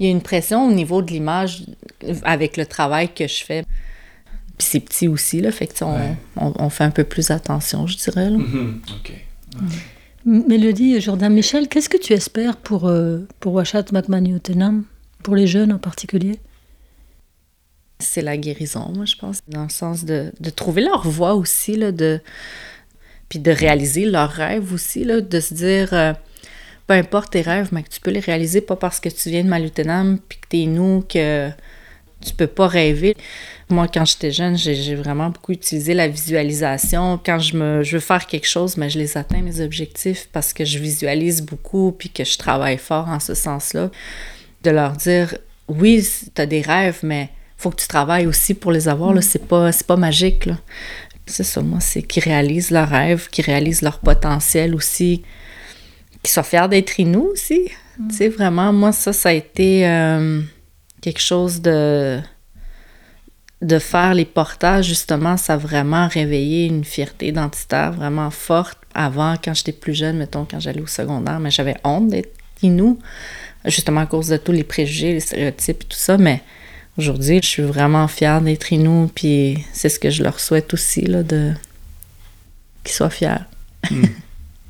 il 0.00 0.06
y 0.06 0.08
a 0.08 0.12
une 0.12 0.22
pression 0.22 0.66
au 0.66 0.72
niveau 0.72 1.00
de 1.00 1.12
l'image 1.12 1.62
avec 2.24 2.56
le 2.56 2.66
travail 2.66 3.14
que 3.14 3.28
je 3.28 3.44
fais. 3.44 3.64
Puis 4.60 4.68
c'est 4.72 4.80
petit 4.80 5.08
aussi, 5.08 5.40
là, 5.40 5.52
fait 5.52 5.66
que 5.66 5.72
on, 5.82 6.18
on, 6.36 6.68
fait 6.68 6.84
un 6.84 6.90
peu 6.90 7.04
plus 7.04 7.30
attention, 7.30 7.86
je 7.86 7.96
dirais. 7.96 8.28
Là. 8.28 8.36
Mm-hmm. 8.36 8.74
OK. 8.98 9.12
Mélodie 10.26 11.00
Jordan 11.00 11.32
Michel, 11.32 11.66
qu'est-ce 11.66 11.88
que 11.88 11.96
tu 11.96 12.12
espères 12.12 12.58
pour, 12.58 12.86
euh, 12.86 13.20
pour 13.40 13.54
Washat 13.54 13.84
Makmaniutenam, 13.90 14.84
pour 15.22 15.34
les 15.34 15.46
jeunes 15.46 15.72
en 15.72 15.78
particulier? 15.78 16.40
C'est 18.00 18.20
la 18.20 18.36
guérison, 18.36 18.92
moi, 18.94 19.06
je 19.06 19.16
pense, 19.16 19.40
dans 19.48 19.62
le 19.62 19.70
sens 19.70 20.04
de, 20.04 20.30
de 20.38 20.50
trouver 20.50 20.82
leur 20.82 21.08
voie 21.08 21.32
aussi, 21.32 21.74
là, 21.74 21.90
de, 21.90 22.20
puis 23.30 23.38
de 23.38 23.50
réaliser 23.50 24.04
leurs 24.04 24.28
rêves 24.28 24.74
aussi, 24.74 25.04
là, 25.04 25.22
de 25.22 25.40
se 25.40 25.54
dire, 25.54 25.94
euh, 25.94 26.12
peu 26.86 26.92
importe 26.92 27.32
tes 27.32 27.40
rêves, 27.40 27.70
mais 27.72 27.82
que 27.82 27.88
tu 27.88 28.00
peux 28.00 28.10
les 28.10 28.20
réaliser 28.20 28.60
pas 28.60 28.76
parce 28.76 29.00
que 29.00 29.08
tu 29.08 29.30
viens 29.30 29.42
de 29.42 29.48
Malutenam, 29.48 30.18
puis 30.18 30.38
que 30.38 30.48
t'es 30.48 30.66
nous, 30.66 31.02
que 31.08 31.50
tu 32.24 32.34
peux 32.34 32.46
pas 32.46 32.66
rêver. 32.66 33.16
Moi, 33.68 33.86
quand 33.88 34.04
j'étais 34.04 34.30
jeune, 34.30 34.56
j'ai 34.56 34.94
vraiment 34.94 35.30
beaucoup 35.30 35.52
utilisé 35.52 35.94
la 35.94 36.08
visualisation. 36.08 37.20
Quand 37.24 37.38
je, 37.38 37.56
me, 37.56 37.82
je 37.82 37.96
veux 37.96 38.00
faire 38.00 38.26
quelque 38.26 38.46
chose, 38.46 38.76
mais 38.76 38.90
je 38.90 38.98
les 38.98 39.16
atteins, 39.16 39.42
mes 39.42 39.60
objectifs, 39.60 40.28
parce 40.32 40.52
que 40.52 40.64
je 40.64 40.78
visualise 40.78 41.42
beaucoup 41.42 41.92
puis 41.92 42.10
que 42.10 42.24
je 42.24 42.36
travaille 42.36 42.78
fort 42.78 43.08
en 43.08 43.20
ce 43.20 43.34
sens-là. 43.34 43.90
De 44.62 44.70
leur 44.70 44.92
dire, 44.92 45.36
oui, 45.68 46.06
tu 46.34 46.42
as 46.42 46.46
des 46.46 46.60
rêves, 46.60 46.98
mais 47.02 47.30
faut 47.56 47.70
que 47.70 47.80
tu 47.80 47.88
travailles 47.88 48.26
aussi 48.26 48.54
pour 48.54 48.72
les 48.72 48.88
avoir. 48.88 49.12
Mm. 49.14 49.22
C'est 49.22 49.46
pas, 49.46 49.70
pas 49.86 49.96
magique. 49.96 50.48
C'est 51.26 51.44
ça, 51.44 51.62
moi, 51.62 51.78
c'est 51.80 52.02
qu'ils 52.02 52.24
réalisent 52.24 52.70
leurs 52.72 52.88
rêves, 52.88 53.28
qu'ils 53.30 53.44
réalisent 53.44 53.82
leur 53.82 54.00
potentiel 54.00 54.74
aussi, 54.74 55.22
qu'ils 56.22 56.32
soient 56.32 56.42
fiers 56.42 56.68
d'être 56.68 57.00
nous 57.02 57.28
aussi. 57.32 57.70
Mm. 57.98 58.08
Tu 58.08 58.16
sais, 58.16 58.28
vraiment, 58.28 58.72
moi, 58.72 58.90
ça, 58.90 59.12
ça 59.12 59.28
a 59.28 59.32
été 59.32 59.86
euh, 59.86 60.40
quelque 61.00 61.20
chose 61.20 61.60
de 61.60 62.20
de 63.62 63.78
faire 63.78 64.14
les 64.14 64.24
portages, 64.24 64.86
justement, 64.86 65.36
ça 65.36 65.54
a 65.54 65.56
vraiment 65.58 66.08
réveillé 66.08 66.64
une 66.66 66.84
fierté 66.84 67.28
identitaire 67.28 67.92
vraiment 67.92 68.30
forte. 68.30 68.78
Avant, 68.94 69.36
quand 69.42 69.52
j'étais 69.54 69.72
plus 69.72 69.94
jeune, 69.94 70.16
mettons, 70.16 70.46
quand 70.50 70.60
j'allais 70.60 70.80
au 70.80 70.86
secondaire, 70.86 71.40
mais 71.40 71.50
j'avais 71.50 71.76
honte 71.84 72.08
d'être 72.08 72.32
Inou, 72.62 72.98
justement 73.66 74.00
à 74.02 74.06
cause 74.06 74.28
de 74.28 74.36
tous 74.36 74.52
les 74.52 74.64
préjugés, 74.64 75.12
les 75.12 75.20
stéréotypes 75.20 75.82
et 75.82 75.86
tout 75.86 75.98
ça. 75.98 76.16
Mais 76.16 76.42
aujourd'hui, 76.96 77.40
je 77.42 77.46
suis 77.46 77.62
vraiment 77.62 78.08
fière 78.08 78.40
d'être 78.40 78.72
Inou, 78.72 79.10
puis 79.14 79.58
c'est 79.72 79.88
ce 79.88 79.98
que 79.98 80.10
je 80.10 80.22
leur 80.22 80.40
souhaite 80.40 80.72
aussi, 80.72 81.02
là, 81.02 81.22
de 81.22 81.52
qu'ils 82.82 82.94
soient 82.94 83.10
fiers. 83.10 83.44
Hmm. 83.90 84.04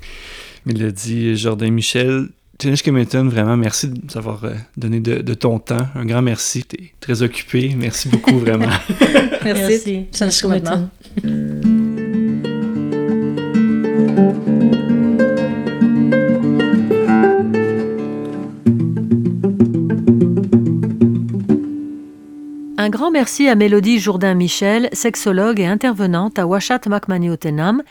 Mélodie 0.67 1.37
Jordan 1.37 1.73
Michel, 1.73 2.29
Tinesh 2.61 2.83
Kemeton, 2.83 3.27
vraiment, 3.27 3.57
merci 3.57 3.89
de 3.89 3.95
nous 3.95 4.19
avoir 4.19 4.45
euh, 4.45 4.53
donné 4.77 5.01
de, 5.01 5.33
ton 5.33 5.59
temps. 5.59 5.87
Un 5.95 6.05
grand 6.05 6.21
merci. 6.21 6.63
Tu 6.63 6.77
es 6.77 6.93
très 7.01 7.23
occupé. 7.23 7.75
Merci 7.75 8.11
beaucoup, 8.11 8.39
vraiment. 8.39 8.67
merci. 9.43 10.07
merci. 10.21 10.47
Un 22.77 22.91
grand 22.91 23.11
merci 23.11 23.49
à 23.49 23.55
Mélodie 23.55 23.99
Jourdain-Michel, 23.99 24.91
sexologue 24.93 25.61
et 25.61 25.67
intervenante 25.67 26.39
à 26.39 26.47
Washat 26.47 26.81
Makmaniotenam, 26.87 27.83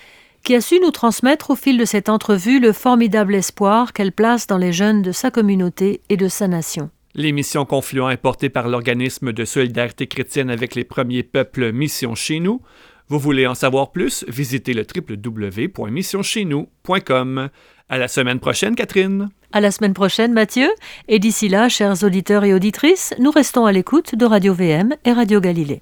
qui 0.43 0.55
a 0.55 0.61
su 0.61 0.79
nous 0.79 0.91
transmettre 0.91 1.51
au 1.51 1.55
fil 1.55 1.77
de 1.77 1.85
cette 1.85 2.09
entrevue 2.09 2.59
le 2.59 2.73
formidable 2.73 3.35
espoir 3.35 3.93
qu'elle 3.93 4.11
place 4.11 4.47
dans 4.47 4.57
les 4.57 4.73
jeunes 4.73 5.01
de 5.01 5.11
sa 5.11 5.31
communauté 5.31 6.01
et 6.09 6.17
de 6.17 6.27
sa 6.27 6.47
nation. 6.47 6.89
L'émission 7.15 7.65
Confluent 7.65 8.11
est 8.11 8.17
portée 8.17 8.49
par 8.49 8.67
l'organisme 8.67 9.31
de 9.33 9.45
solidarité 9.45 10.07
chrétienne 10.07 10.49
avec 10.49 10.75
les 10.75 10.83
premiers 10.83 11.23
peuples 11.23 11.71
Mission 11.71 12.15
Chez 12.15 12.39
nous. 12.39 12.61
Vous 13.07 13.19
voulez 13.19 13.47
en 13.47 13.55
savoir 13.55 13.91
plus? 13.91 14.25
Visitez 14.27 14.73
le 14.73 14.83
www.missioncheznous.com. 14.83 17.49
À 17.89 17.97
la 17.97 18.07
semaine 18.07 18.39
prochaine, 18.39 18.75
Catherine. 18.75 19.29
À 19.51 19.61
la 19.61 19.71
semaine 19.71 19.95
prochaine, 19.95 20.31
Mathieu. 20.31 20.69
Et 21.07 21.17
d'ici 21.17 21.49
là, 21.49 21.69
chers 21.69 22.03
auditeurs 22.03 22.43
et 22.43 22.53
auditrices, 22.53 23.15
nous 23.17 23.31
restons 23.31 23.65
à 23.65 23.71
l'écoute 23.71 24.13
de 24.13 24.25
Radio 24.25 24.53
VM 24.53 24.93
et 25.05 25.11
Radio 25.11 25.41
Galilée. 25.41 25.81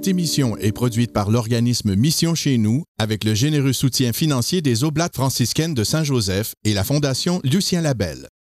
Cette 0.00 0.08
émission 0.08 0.56
est 0.56 0.72
produite 0.72 1.12
par 1.12 1.30
l'organisme 1.30 1.94
Mission 1.94 2.34
chez 2.34 2.56
nous 2.56 2.84
avec 2.98 3.22
le 3.22 3.34
généreux 3.34 3.74
soutien 3.74 4.14
financier 4.14 4.62
des 4.62 4.82
Oblates 4.82 5.14
franciscaines 5.14 5.74
de 5.74 5.84
Saint-Joseph 5.84 6.54
et 6.64 6.72
la 6.72 6.84
Fondation 6.84 7.38
Lucien 7.44 7.82
Labelle. 7.82 8.29